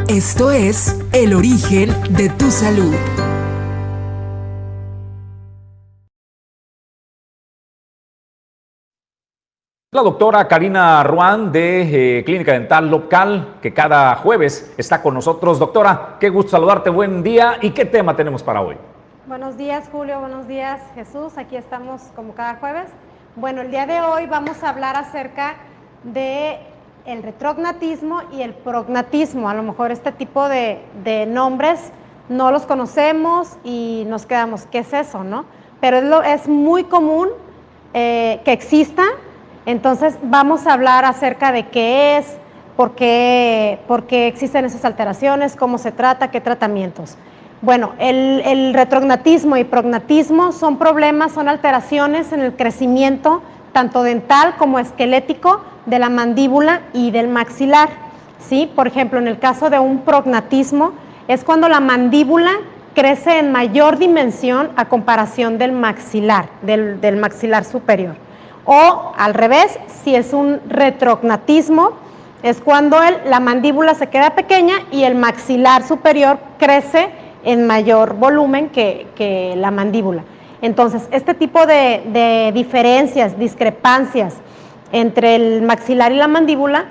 [0.07, 2.95] Esto es El origen de tu salud.
[9.97, 15.57] La doctora Karina Ruan de eh, Clínica Dental Local, que cada jueves está con nosotros.
[15.57, 17.57] Doctora, qué gusto saludarte, buen día.
[17.63, 18.75] ¿Y qué tema tenemos para hoy?
[19.25, 20.19] Buenos días, Julio.
[20.19, 21.35] Buenos días, Jesús.
[21.39, 22.91] Aquí estamos como cada jueves.
[23.35, 25.55] Bueno, el día de hoy vamos a hablar acerca
[26.03, 26.59] de
[27.07, 29.49] el retrognatismo y el prognatismo.
[29.49, 30.77] A lo mejor este tipo de,
[31.27, 31.91] nombres
[32.29, 35.45] no los conocemos y nos quedamos, ¿qué es eso, no?
[35.81, 37.29] Pero es, lo, es muy común
[37.95, 39.03] eh, que exista
[39.67, 42.37] entonces vamos a hablar acerca de qué es,
[42.77, 43.77] por qué,
[44.09, 47.17] existen esas alteraciones, cómo se trata, qué tratamientos.
[47.61, 53.41] Bueno, el, retrognatismo y prognatismo son problemas, son alteraciones en el crecimiento
[53.73, 57.89] tanto dental como esquelético de la mandíbula y del maxilar.
[58.39, 58.71] ¿sí?
[58.73, 60.93] Por ejemplo, en el caso de un prognatismo
[61.27, 62.53] es cuando la mandíbula
[62.95, 68.26] crece en mayor dimensión a comparación del maxilar, del maxilar superior.
[68.67, 71.91] O al revés, si es un retrognatismo,
[72.43, 77.09] es cuando la mandíbula se queda pequeña y el maxilar superior crece
[77.45, 80.23] en mayor volumen que, la mandíbula.
[80.61, 84.35] Entonces, este tipo de, diferencias, discrepancias
[84.91, 86.85] entre el maxilar y la mandíbula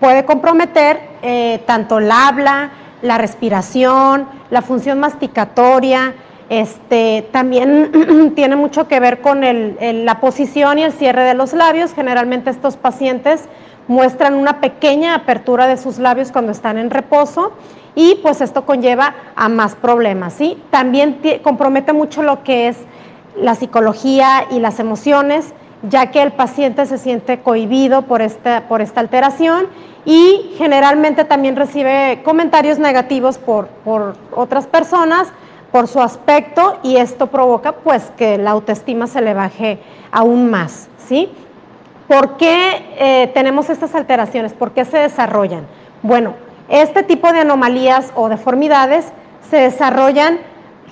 [0.00, 2.70] puede comprometer eh, tanto el habla,
[3.02, 6.14] la respiración, la función masticatoria,
[6.52, 11.94] este, también tiene mucho que ver con la posición y el cierre de los labios.
[11.94, 13.48] Generalmente estos pacientes
[13.88, 17.52] muestran una pequeña apertura de sus labios cuando están en reposo
[17.94, 20.34] y pues esto conlleva a más problemas.
[20.34, 20.62] ¿sí?
[20.68, 22.76] También compromete mucho lo que es
[23.34, 25.54] la psicología y las emociones,
[25.88, 28.62] ya que el paciente se siente cohibido por esta,
[28.96, 29.68] alteración
[30.04, 35.32] y generalmente también recibe comentarios negativos por, por otras personas
[35.72, 39.80] por su aspecto y esto provoca pues que la autoestima se le baje
[40.12, 41.30] aún más, ¿sí?
[42.06, 44.52] ¿Por qué eh, tenemos estas alteraciones?
[44.52, 45.66] ¿Por qué se desarrollan?
[46.02, 46.34] Bueno,
[46.68, 49.06] este tipo de anomalías o deformidades
[49.48, 50.38] se desarrollan,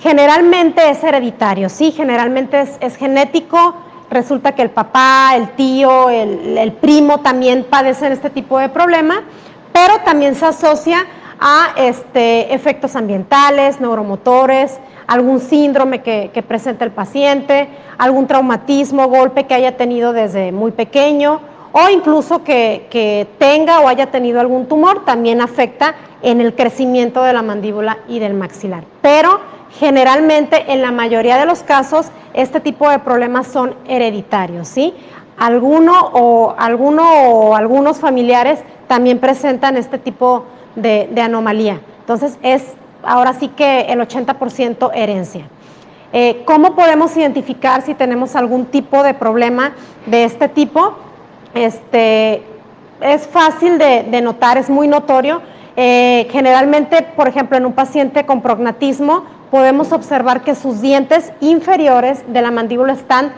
[0.01, 1.93] generalmente es hereditario, ¿sí?
[1.93, 3.75] Generalmente es, genético,
[4.09, 9.25] resulta que el papá, el tío, el, el primo también padecen este tipo de problema,
[9.75, 11.07] pero también se asocia
[11.41, 17.69] a este, efectos ambientales, neuromotores, algún síndrome que, presenta el paciente,
[17.99, 21.41] algún traumatismo, golpe que haya tenido desde muy pequeño
[21.73, 27.33] o incluso que, tenga o haya tenido algún tumor, también afecta en el crecimiento de
[27.33, 28.85] la mandíbula y del maxilar.
[29.01, 29.41] Pero
[29.79, 34.95] generalmente en la mayoría de los casos este tipo de problemas son hereditarios, ¿sí?
[35.39, 41.81] Alguno o, alguno o algunos familiares también presentan este tipo de de, anomalía.
[42.01, 42.63] Entonces es
[43.03, 45.47] ahora sí que el 80% herencia.
[46.13, 49.73] Eh, ¿Cómo podemos identificar si tenemos algún tipo de problema
[50.07, 50.95] de este tipo?
[51.55, 52.43] Este,
[53.01, 55.41] es fácil de, notar, es muy notorio.
[55.77, 62.25] Eh, generalmente, por ejemplo, en un paciente con prognatismo, podemos observar que sus dientes inferiores
[62.27, 63.33] de la mandíbula están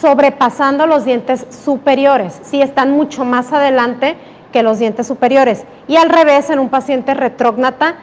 [0.00, 4.16] sobrepasando los dientes superiores, sí, están mucho más adelante
[4.54, 5.64] que los dientes superiores.
[5.88, 7.96] Y al revés, en un paciente retrógnata,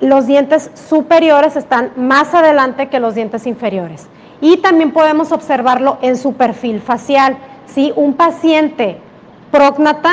[0.00, 4.08] los dientes superiores están más adelante que los dientes inferiores.
[4.40, 7.36] y también podemos observarlo en su perfil facial.
[7.66, 7.92] ¿sí?
[7.94, 8.98] Un paciente
[9.52, 10.10] prógnata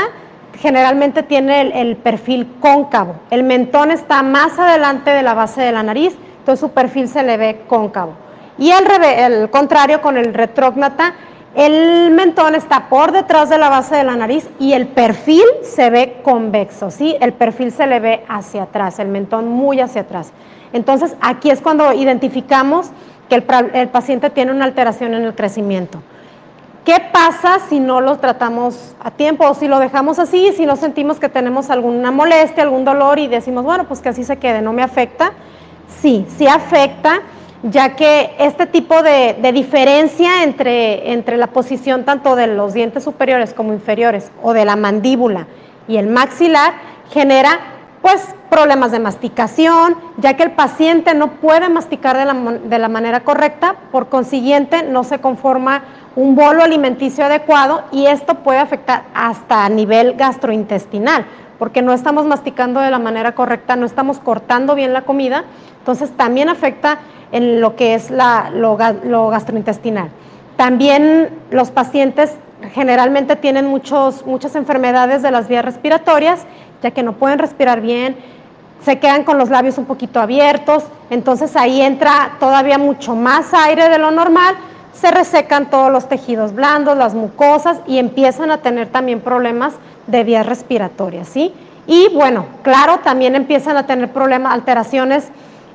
[0.59, 3.15] generalmente tiene el, perfil cóncavo.
[3.31, 7.23] El mentón está más adelante de la base de la nariz, entonces su perfil se
[7.23, 8.13] le ve cóncavo.
[8.59, 11.15] Y al el contrario con el retrógnata,
[11.55, 15.89] el mentón está por detrás de la base de la nariz y el perfil se
[15.89, 17.15] ve convexo, ¿sí?
[17.19, 20.31] El perfil se le ve hacia atrás, el mentón muy hacia atrás.
[20.73, 22.91] Entonces, aquí es cuando identificamos
[23.27, 26.01] que el, paciente tiene una alteración en el crecimiento.
[26.85, 30.75] ¿Qué pasa si no lo tratamos a tiempo o si lo dejamos así, si no
[30.75, 34.61] sentimos que tenemos alguna molestia, algún dolor y decimos, bueno, pues que así se quede,
[34.61, 35.33] no me afecta?
[36.01, 37.21] Sí, sí afecta,
[37.63, 43.53] ya que este tipo de, diferencia entre, entre la posición tanto de los dientes superiores
[43.53, 45.47] como inferiores o de la mandíbula
[45.87, 46.73] y el maxilar
[47.11, 47.59] genera
[48.01, 52.87] pues problemas de masticación, ya que el paciente no puede masticar de la, de la
[52.87, 55.83] manera correcta, por consiguiente no se conforma
[56.15, 61.25] un bolo alimenticio adecuado y esto puede afectar hasta a nivel gastrointestinal,
[61.59, 65.43] porque no estamos masticando de la manera correcta, no estamos cortando bien la comida,
[65.77, 66.99] entonces también afecta
[67.31, 68.77] en lo que es la, lo,
[69.29, 70.09] gastrointestinal.
[70.55, 72.35] También los pacientes
[72.73, 76.45] generalmente tienen muchos, muchas enfermedades de las vías respiratorias,
[76.81, 78.15] ya que no pueden respirar bien,
[78.83, 83.89] se quedan con los labios un poquito abiertos, entonces ahí entra todavía mucho más aire
[83.89, 84.55] de lo normal,
[84.99, 89.73] se resecan todos los tejidos blandos, las mucosas y empiezan a tener también problemas
[90.07, 91.53] de vías respiratorias, ¿sí?
[91.87, 95.29] Y bueno, claro, también empiezan a tener problemas, alteraciones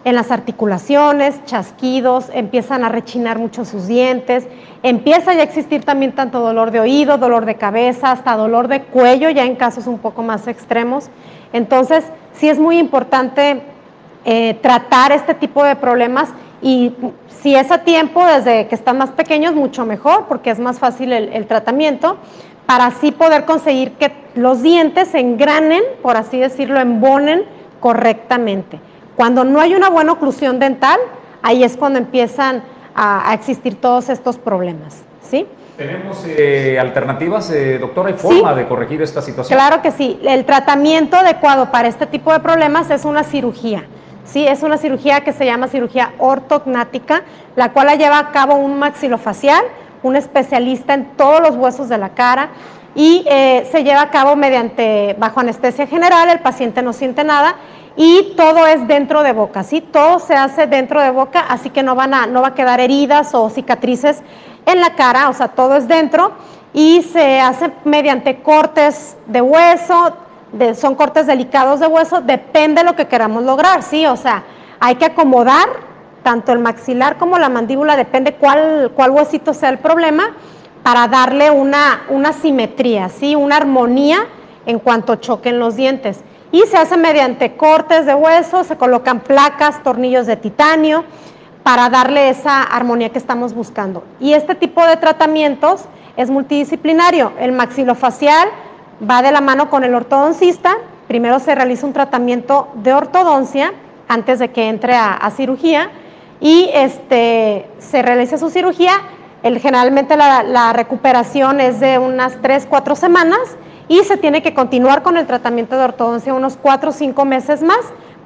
[0.04, 4.46] en las articulaciones, chasquidos, empiezan a rechinar mucho sus dientes,
[4.82, 8.82] empieza ya a existir también tanto dolor de oído, dolor de cabeza, hasta dolor de
[8.82, 11.08] cuello, ya en casos un poco más extremos.
[11.54, 12.04] Entonces,
[12.34, 13.62] sí es muy importante
[14.26, 16.28] eh, tratar este tipo de problemas
[16.64, 16.94] y
[17.42, 21.12] si es a tiempo, desde que están más pequeños, mucho mejor, porque es más fácil
[21.12, 22.16] el, tratamiento,
[22.64, 27.42] para así poder conseguir que los dientes se engranen, por así decirlo, embonen
[27.80, 28.80] correctamente.
[29.14, 30.98] Cuando no hay una buena oclusión dental,
[31.42, 32.62] ahí es cuando empiezan
[32.94, 35.02] a, existir todos estos problemas.
[35.20, 35.46] ¿sí?
[35.76, 38.08] ¿Tenemos eh, alternativas, eh, doctora?
[38.08, 39.58] ¿Hay forma de corregir esta situación?
[39.58, 40.18] Claro que sí.
[40.22, 43.84] El tratamiento adecuado para este tipo de problemas es una cirugía.
[44.24, 44.46] ¿Sí?
[44.46, 47.22] Es una cirugía que se llama cirugía ortognática,
[47.56, 49.64] la cual la lleva a cabo un maxilofacial,
[50.02, 52.50] un especialista en todos los huesos de la cara
[52.94, 57.56] y eh, se lleva a cabo mediante bajo anestesia general, el paciente no siente nada
[57.96, 59.80] y todo es dentro de boca, ¿sí?
[59.80, 62.80] Todo se hace dentro de boca, así que no, van a, no va a quedar
[62.80, 64.22] heridas o cicatrices
[64.66, 66.32] en la cara, o sea, todo es dentro
[66.72, 70.16] y se hace mediante cortes de hueso,
[70.74, 74.06] son cortes delicados de hueso, depende de lo que queramos lograr, ¿sí?
[74.06, 74.44] O sea,
[74.80, 75.68] hay que acomodar
[76.22, 80.34] tanto el maxilar como la mandíbula, depende cuál, cuál huesito sea el problema,
[80.82, 83.34] para darle una, una simetría, ¿sí?
[83.34, 84.26] Una armonía
[84.66, 86.20] en cuanto choquen los dientes.
[86.50, 91.04] Y se hace mediante cortes de hueso, se colocan placas, tornillos de titanio,
[91.62, 94.04] para darle esa armonía que estamos buscando.
[94.20, 95.86] Y este tipo de tratamientos
[96.16, 97.32] es multidisciplinario.
[97.40, 98.48] El maxilofacial
[99.08, 100.76] va de la mano con el ortodoncista.
[101.08, 103.72] Primero se realiza un tratamiento de ortodoncia
[104.08, 105.90] antes de que entre a, cirugía
[106.40, 108.92] y este, se realiza su cirugía.
[109.42, 113.40] El, generalmente la, recuperación es de unas 3, 4 semanas
[113.88, 117.62] y se tiene que continuar con el tratamiento de ortodoncia unos 4 o 5 meses
[117.62, 117.80] más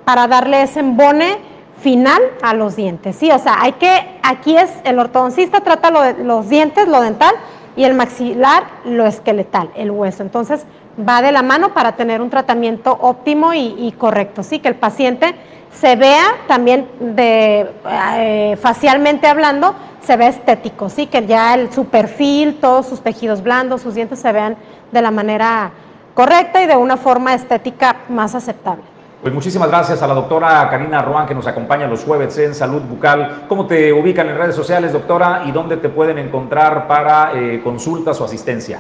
[0.04, 1.38] para darle ese embone
[1.80, 3.16] final a los dientes.
[3.16, 7.34] Sí, o sea, hay que, aquí es, el ortodoncista trata los dientes, lo dental,
[7.78, 10.24] y el maxilar lo esqueletal, el hueso.
[10.24, 10.66] Entonces
[10.98, 14.58] va de la mano para tener un tratamiento óptimo y, correcto, ¿sí?
[14.58, 15.36] Que el paciente
[15.72, 17.70] se vea también de,
[18.16, 21.06] eh, facialmente hablando, se ve estético, ¿sí?
[21.06, 24.56] Que ya el, su perfil, todos sus tejidos blandos, sus dientes se vean
[24.90, 25.70] de la manera
[26.14, 28.82] correcta y de una forma estética más aceptable.
[29.20, 32.82] Pues muchísimas gracias a la doctora Karina Roan que nos acompaña los jueves en Salud
[32.82, 33.46] Bucal.
[33.48, 35.42] ¿Cómo te ubican en redes sociales, doctora?
[35.44, 38.78] ¿Y dónde te pueden encontrar para eh, consultas o asistencia?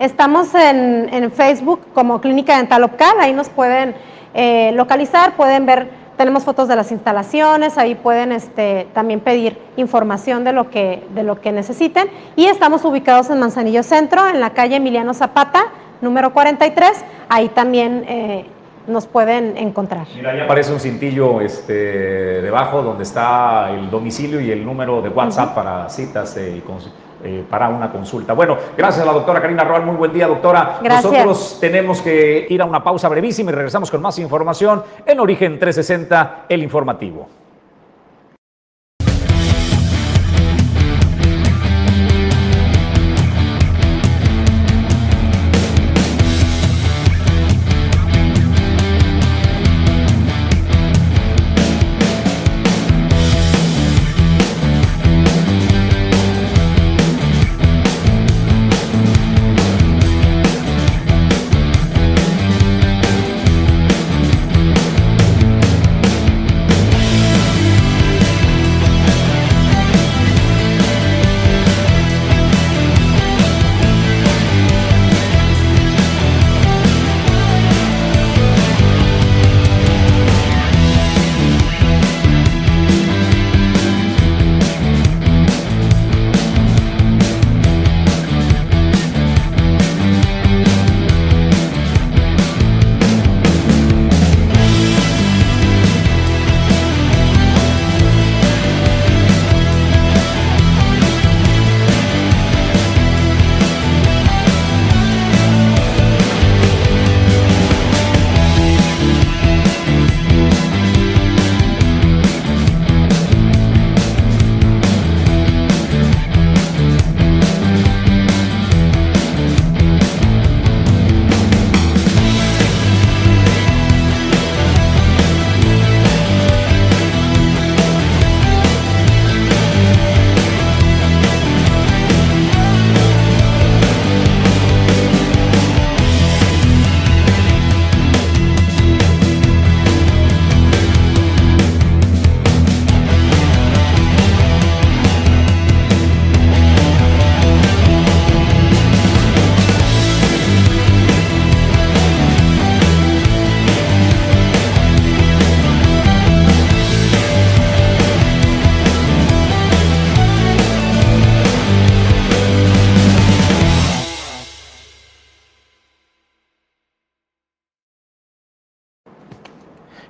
[0.00, 3.94] Estamos en, Facebook como Clínica Dental Opcal, ahí nos pueden
[4.34, 10.42] eh, localizar, pueden ver, tenemos fotos de las instalaciones, ahí pueden este, también pedir información
[10.42, 12.10] de lo, que, de lo que necesiten.
[12.34, 15.66] Y estamos ubicados en Manzanillo Centro, en la calle Emiliano Zapata,
[16.00, 16.90] número 43,
[17.28, 18.04] ahí también...
[18.08, 18.46] Eh,
[18.86, 20.06] nos pueden encontrar.
[20.14, 25.08] Mira, ahí aparece un cintillo este, debajo donde está el domicilio y el número de
[25.08, 26.62] WhatsApp para citas eh,
[27.24, 28.32] eh, para una consulta.
[28.34, 30.78] Bueno, gracias a la doctora Karina Roal, muy buen día, doctora.
[30.82, 31.12] Gracias.
[31.12, 35.58] Nosotros tenemos que ir a una pausa brevísima y regresamos con más información en Origen
[35.58, 37.26] 360, el informativo.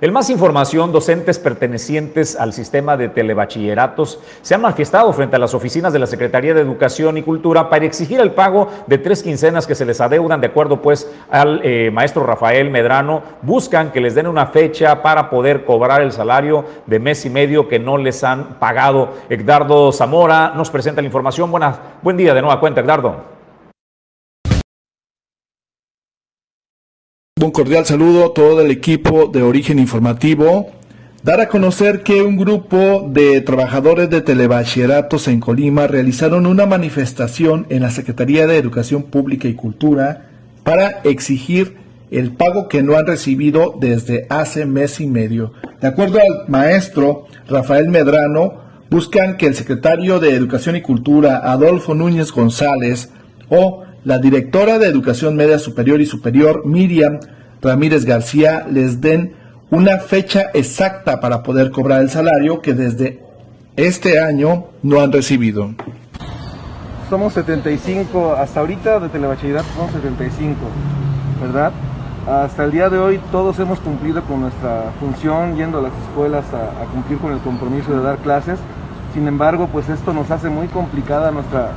[0.07, 5.53] En más información, docentes pertenecientes al sistema de telebachilleratos se han manifestado frente a las
[5.53, 9.67] oficinas de la Secretaría de Educación y Cultura para exigir el pago de tres quincenas
[9.67, 13.21] que se les adeudan de acuerdo pues al eh, maestro Rafael Medrano.
[13.41, 17.67] Buscan que les den una fecha para poder cobrar el salario de mes y medio
[17.67, 19.09] que no les han pagado.
[19.27, 21.51] Edgardo Zamora nos presenta la información.
[21.51, 23.36] Buenas, buen día de nueva cuenta, Edgardo.
[27.39, 30.71] Un cordial saludo a todo el equipo de Origen Informativo.
[31.21, 37.67] Dar a conocer que un grupo de trabajadores de telebachilleratos en Colima realizaron una manifestación
[37.69, 40.29] en la Secretaría de Educación Pública y Cultura
[40.63, 41.75] para exigir
[42.09, 45.53] el pago que no han recibido desde hace mes y medio.
[45.79, 51.93] De acuerdo al maestro Rafael Medrano, buscan que el secretario de Educación y Cultura, Adolfo
[51.93, 53.11] Núñez González,
[53.49, 57.19] o la directora de Educación Media Superior y Superior, Miriam
[57.61, 59.33] Ramírez García, les den
[59.69, 63.21] una fecha exacta para poder cobrar el salario que desde
[63.75, 65.71] este año no han recibido.
[67.09, 70.55] Somos 75, hasta ahorita de telebachillerato somos 75,
[71.41, 71.73] ¿verdad?
[72.25, 76.45] Hasta el día de hoy todos hemos cumplido con nuestra función yendo a las escuelas
[76.53, 78.57] a, a cumplir con el compromiso de dar clases.
[79.13, 81.71] Sin embargo, pues esto nos hace muy complicada nuestra,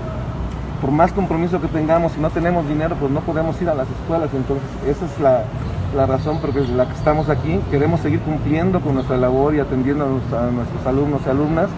[0.81, 3.89] por más compromiso que tengamos, si no tenemos dinero, pues no podemos ir a las
[3.91, 4.31] escuelas.
[4.35, 5.45] Entonces, esa es la,
[5.95, 7.59] la razón por la que estamos aquí.
[7.71, 11.69] Queremos seguir cumpliendo con nuestra labor y atendiendo a, nuestros alumnos y alumnas,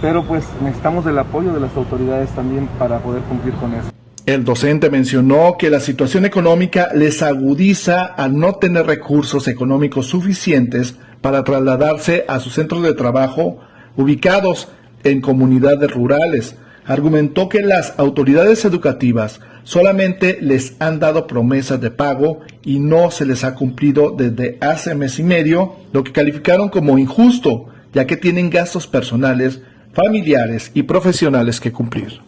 [0.00, 3.90] pero pues necesitamos del apoyo de las autoridades también para poder cumplir con eso.
[4.26, 10.96] El docente mencionó que la situación económica les agudiza al no tener recursos económicos suficientes
[11.20, 13.58] para trasladarse a sus centros de trabajo
[13.96, 14.68] ubicados
[15.04, 16.56] en comunidades rurales,
[16.86, 23.26] argumentó que las autoridades educativas solamente les han dado promesas de pago y no se
[23.26, 28.16] les ha cumplido desde hace mes y medio, lo que calificaron como injusto, ya que
[28.16, 29.60] tienen gastos personales,
[29.92, 32.20] familiares y profesionales que cumplir.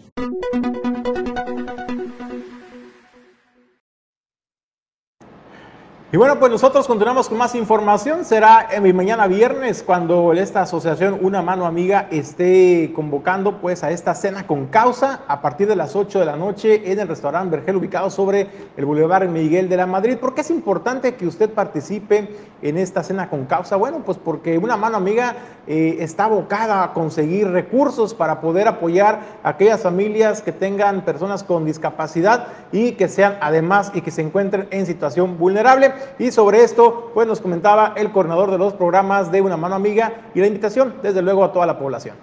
[6.17, 8.25] Y bueno, pues nosotros continuamos con más información.
[8.25, 14.15] Será en mañana viernes cuando esta asociación Una Mano Amiga esté convocando pues a esta
[14.15, 17.77] cena con causa a partir de las 8 de la noche en el restaurante Vergel
[17.77, 18.49] ubicado sobre
[18.79, 20.17] el Boulevard Miguel de la Madrid.
[20.17, 23.77] ¿Por qué es importante que usted participe en esta cena con causa?
[23.77, 25.37] Bueno, pues porque Una Mano Amiga
[25.67, 31.45] eh, está abocada a conseguir recursos para poder apoyar a aquellas familias que tengan personas
[31.45, 35.93] con discapacidad y que sean además y que se encuentren en situación vulnerable.
[36.19, 40.31] Y sobre esto, pues nos comentaba el coordinador de los programas de Una Mano Amiga
[40.35, 42.17] y la invitación, desde luego, a toda la población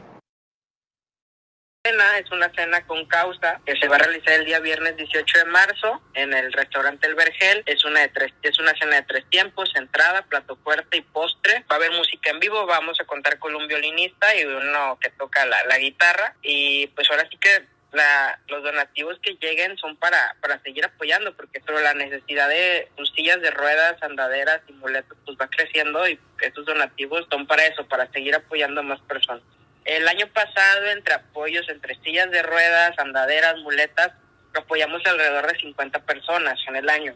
[2.18, 5.46] es una cena con causa que se va a realizar el día viernes 18 de
[5.46, 7.64] marzo en el restaurante El Vergel.
[7.66, 11.66] Es una de tres, es una cena de tres tiempos, entrada, plato fuerte y postre.
[11.70, 15.10] Va a haber música en vivo, vamos a contar con un violinista y uno que
[15.10, 16.36] toca la, la guitarra.
[16.42, 21.36] Y pues ahora sí que la, los donativos que lleguen son para, para seguir apoyando,
[21.36, 26.20] porque pero la necesidad de sillas de ruedas, andaderas y muletas pues va creciendo y
[26.42, 29.44] estos donativos son para eso, para seguir apoyando a más personas.
[29.86, 34.12] El año pasado, entre apoyos, entre sillas de ruedas, andaderas, muletas,
[34.56, 37.16] apoyamos alrededor de 50 personas en el año.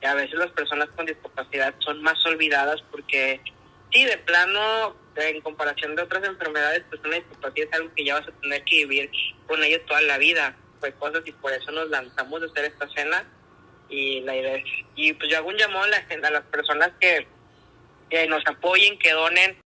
[0.00, 3.40] Y a veces las personas con discapacidad son más olvidadas porque,
[3.92, 4.96] sí, de plano,
[5.26, 8.64] en comparación de otras enfermedades, pues una discapacidad es algo que ya vas a tener
[8.64, 9.10] que vivir
[9.46, 10.56] con ello toda la vida.
[10.80, 13.24] Pues cosas y por eso nos lanzamos a hacer esta cena.
[13.88, 14.64] Y la idea es,
[14.94, 17.26] y pues yo hago un llamado a, la, a las personas que,
[18.10, 19.58] que nos apoyen, que donen.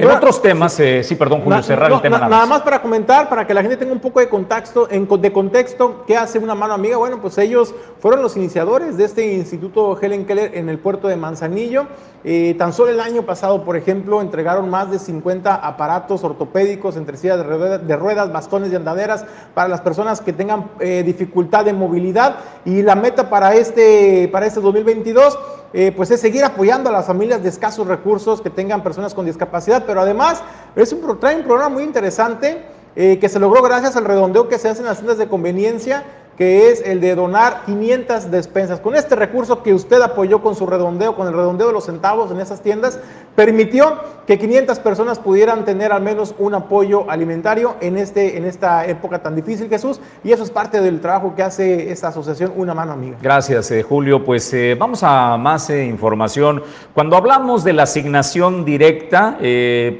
[0.00, 2.18] En otros temas, eh, sí, perdón, Julio, cerrar el tema.
[2.18, 2.62] nada, más.
[2.62, 6.16] para comentar, para que la gente tenga un poco de contexto, en, de contexto, ¿qué
[6.16, 6.96] hace una mano amiga?
[6.96, 11.16] Bueno, pues ellos fueron los iniciadores de este Instituto Helen Keller en el puerto de
[11.16, 11.86] Manzanillo.
[12.24, 17.16] Eh, tan solo el año pasado, por ejemplo, entregaron más de 50 aparatos ortopédicos entre
[17.16, 22.36] sillas de ruedas, bastones y andaderas para las personas que tengan eh, dificultad de movilidad.
[22.64, 25.38] Y la meta para este, para este 2022
[25.72, 29.26] eh, pues es seguir apoyando a las familias de escasos recursos que tengan personas con
[29.26, 30.42] discapacidad, pero además
[30.76, 32.62] es un, trae un programa muy interesante
[32.96, 36.04] eh, que se logró gracias al redondeo que se hace en las tiendas de conveniencia,
[36.36, 38.80] que es el de donar 500 despensas.
[38.80, 42.30] Con este recurso que usted apoyó con su redondeo, con el redondeo de los centavos
[42.30, 42.98] en esas tiendas,
[43.34, 48.84] permitió que 500 personas pudieran tener al menos un apoyo alimentario en, este, en esta
[48.84, 52.74] época tan difícil, Jesús, y eso es parte del trabajo que hace esta asociación Una
[52.74, 53.16] Mano Amiga.
[53.22, 54.22] Gracias, eh, Julio.
[54.22, 56.62] Pues eh, vamos a más eh, información.
[56.92, 59.38] Cuando hablamos de la asignación directa,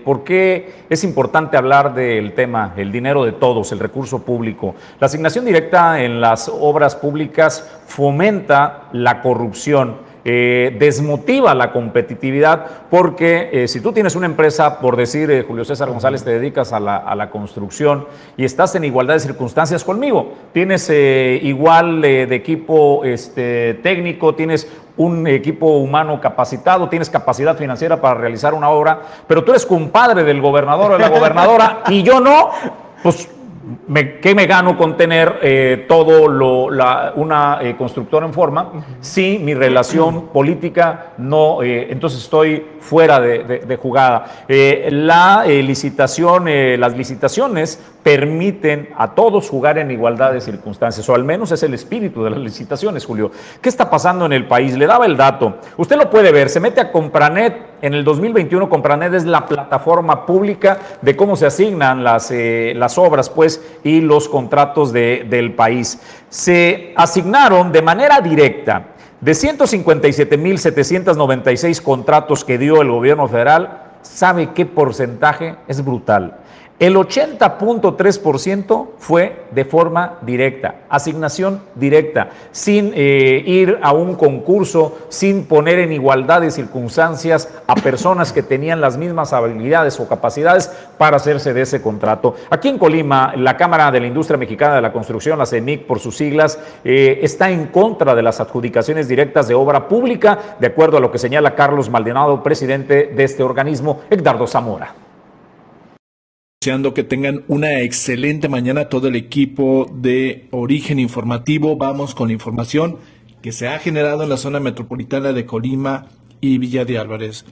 [0.05, 4.75] ¿por qué es importante hablar del tema, el dinero de todos, el recurso público?
[5.01, 13.49] La asignación directa en las obras públicas fomenta la corrupción eh, desmotiva la competitividad porque
[13.51, 16.81] eh, si tú tienes una empresa, por decir, eh, Julio César González, te dedicas a
[16.81, 18.07] la, construcción
[18.37, 25.27] y estás en igualdad de circunstancias conmigo, tienes igual de equipo este, técnico, tienes un
[25.27, 30.43] equipo humano capacitado, tienes capacidad financiera para realizar una obra, pero tú eres compadre del
[30.43, 32.51] gobernador o de la gobernadora y yo no,
[33.03, 33.31] pues
[34.21, 39.39] ¿qué me gano con tener eh, todo lo, la, una eh, constructora en forma si
[39.39, 44.45] mi relación política no, eh, entonces estoy fuera de, jugada?
[44.91, 46.47] la licitación,
[46.81, 51.75] las licitaciones permiten a todos jugar en igualdad de circunstancias, o al menos es el
[51.75, 53.31] espíritu de las licitaciones, Julio.
[53.61, 54.79] ¿Qué está pasando en el país?
[54.79, 55.59] Le daba el dato.
[55.77, 57.67] Usted lo puede ver, se mete a Compranet.
[57.83, 62.97] En el 2021 Compranet es la plataforma pública de cómo se asignan las, eh, las
[62.97, 66.01] obras pues, y los contratos del país.
[66.31, 68.87] Se asignaron de manera directa
[69.21, 75.57] de 157.796 contratos que dio el gobierno federal, ¿sabe qué porcentaje?
[75.69, 76.48] Es brutal.
[76.79, 85.47] El 80.3% fue de forma directa, asignación directa, sin eh, ir a un concurso, sin
[85.47, 91.17] poner en igualdad de circunstancias a personas que tenían las mismas habilidades o capacidades para
[91.17, 92.37] hacerse de ese contrato.
[92.49, 95.99] Aquí en Colima, la Cámara de la Industria Mexicana de la Construcción, la CEMIC por
[95.99, 100.99] sus siglas, eh, está en contra de las adjudicaciones directas de obra pública, de acuerdo
[100.99, 104.95] a lo que señala Carlos Maldonado, presidente de este organismo, Edgardo Zamora.
[106.61, 111.77] Deseando que tengan una excelente mañana todo el equipo de Origen Informativo.
[111.77, 112.97] Vamos con la información
[113.43, 116.09] que se ha generado en la zona metropolitana de Colima
[116.41, 117.45] y Villa de Álvarez.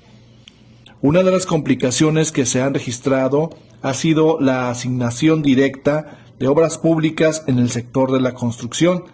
[1.03, 3.51] Una de las complicaciones que se han registrado
[3.81, 9.05] ha sido la asignación directa de obras públicas en el sector de la construcción.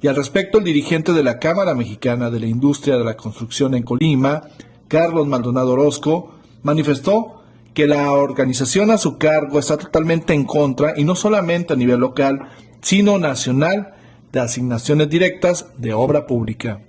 [0.00, 3.74] Y al respecto, el dirigente de la Cámara Mexicana de la Industria de la Construcción
[3.74, 4.44] en Colima,
[4.88, 7.41] Carlos Maldonado Orozco, manifestó
[7.74, 12.00] que la organización a su cargo está totalmente en contra, y no solamente a nivel
[12.00, 12.48] local,
[12.80, 13.94] sino nacional,
[14.32, 16.80] de asignaciones directas de obra pública.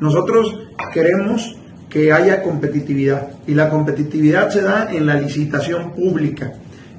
[0.00, 0.58] Nosotros
[0.92, 1.56] queremos
[1.90, 6.54] que haya competitividad y la competitividad se da en la licitación pública.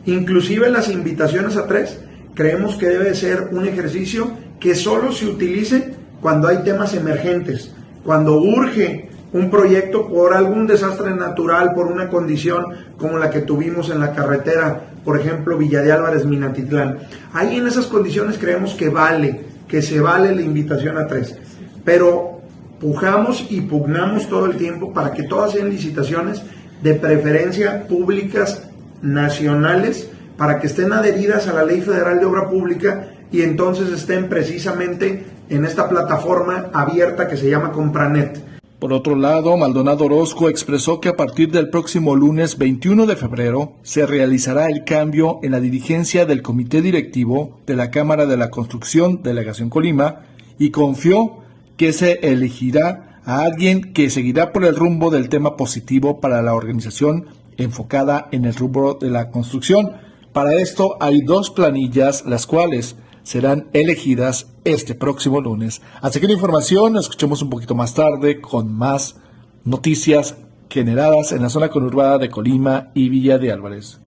[0.05, 1.99] Inclusive las invitaciones a tres,
[2.33, 7.71] creemos que debe ser un ejercicio que solo se utilice cuando hay temas emergentes,
[8.03, 12.65] cuando urge un proyecto por algún desastre natural, por una condición
[12.97, 16.99] como la que tuvimos en la carretera, por ejemplo, Villa de Álvarez, Minatitlán.
[17.33, 21.35] Ahí en esas condiciones creemos que vale, que se vale la invitación a tres.
[21.83, 22.41] Pero
[22.79, 26.41] pujamos y pugnamos todo el tiempo para que todas sean licitaciones
[26.81, 28.63] de preferencia públicas
[29.01, 34.29] nacionales, para que estén adheridas a la Ley Federal de Obra Pública y entonces estén
[34.29, 38.46] precisamente en esta plataforma abierta que se llama Compranet.
[38.79, 43.73] Por otro lado, Maldonado Orozco expresó que a partir del próximo lunes 21 de febrero
[43.81, 48.51] se realizará el cambio en la dirigencia del comité directivo de la Cámara de la
[48.51, 50.27] Construcción Delegación Colima
[50.59, 51.39] y confió
[51.75, 56.53] que se elegirá a alguien que seguirá por el rumbo del tema positivo para la
[56.53, 57.25] organización
[57.57, 59.93] enfocada en el rubro de la construcción.
[60.33, 62.95] Para esto hay dos planillas, las cuales
[63.27, 65.81] serán elegidas este próximo lunes.
[66.01, 69.17] Así que la información escuchemos un poquito más tarde con más
[69.65, 70.37] noticias
[70.69, 73.99] generadas en la zona conurbada de Colima y Villa de Álvarez.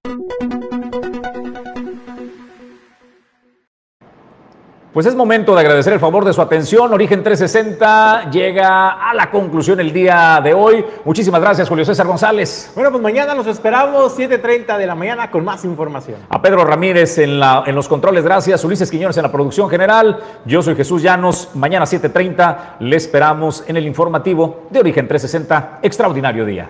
[4.92, 6.92] Pues es momento de agradecer el favor de su atención.
[6.92, 10.84] Origen 360 llega a la conclusión el día de hoy.
[11.04, 12.72] Muchísimas gracias, Julio César González.
[12.74, 16.16] Bueno, pues mañana los esperamos, 7.30 de la mañana, con más información.
[16.28, 18.64] A Pedro Ramírez en, la, en los controles, gracias.
[18.64, 20.18] Ulises Quiñones en la producción general.
[20.44, 21.50] Yo soy Jesús Llanos.
[21.54, 25.78] Mañana 7.30 le esperamos en el informativo de Origen 360.
[25.82, 26.68] Extraordinario día.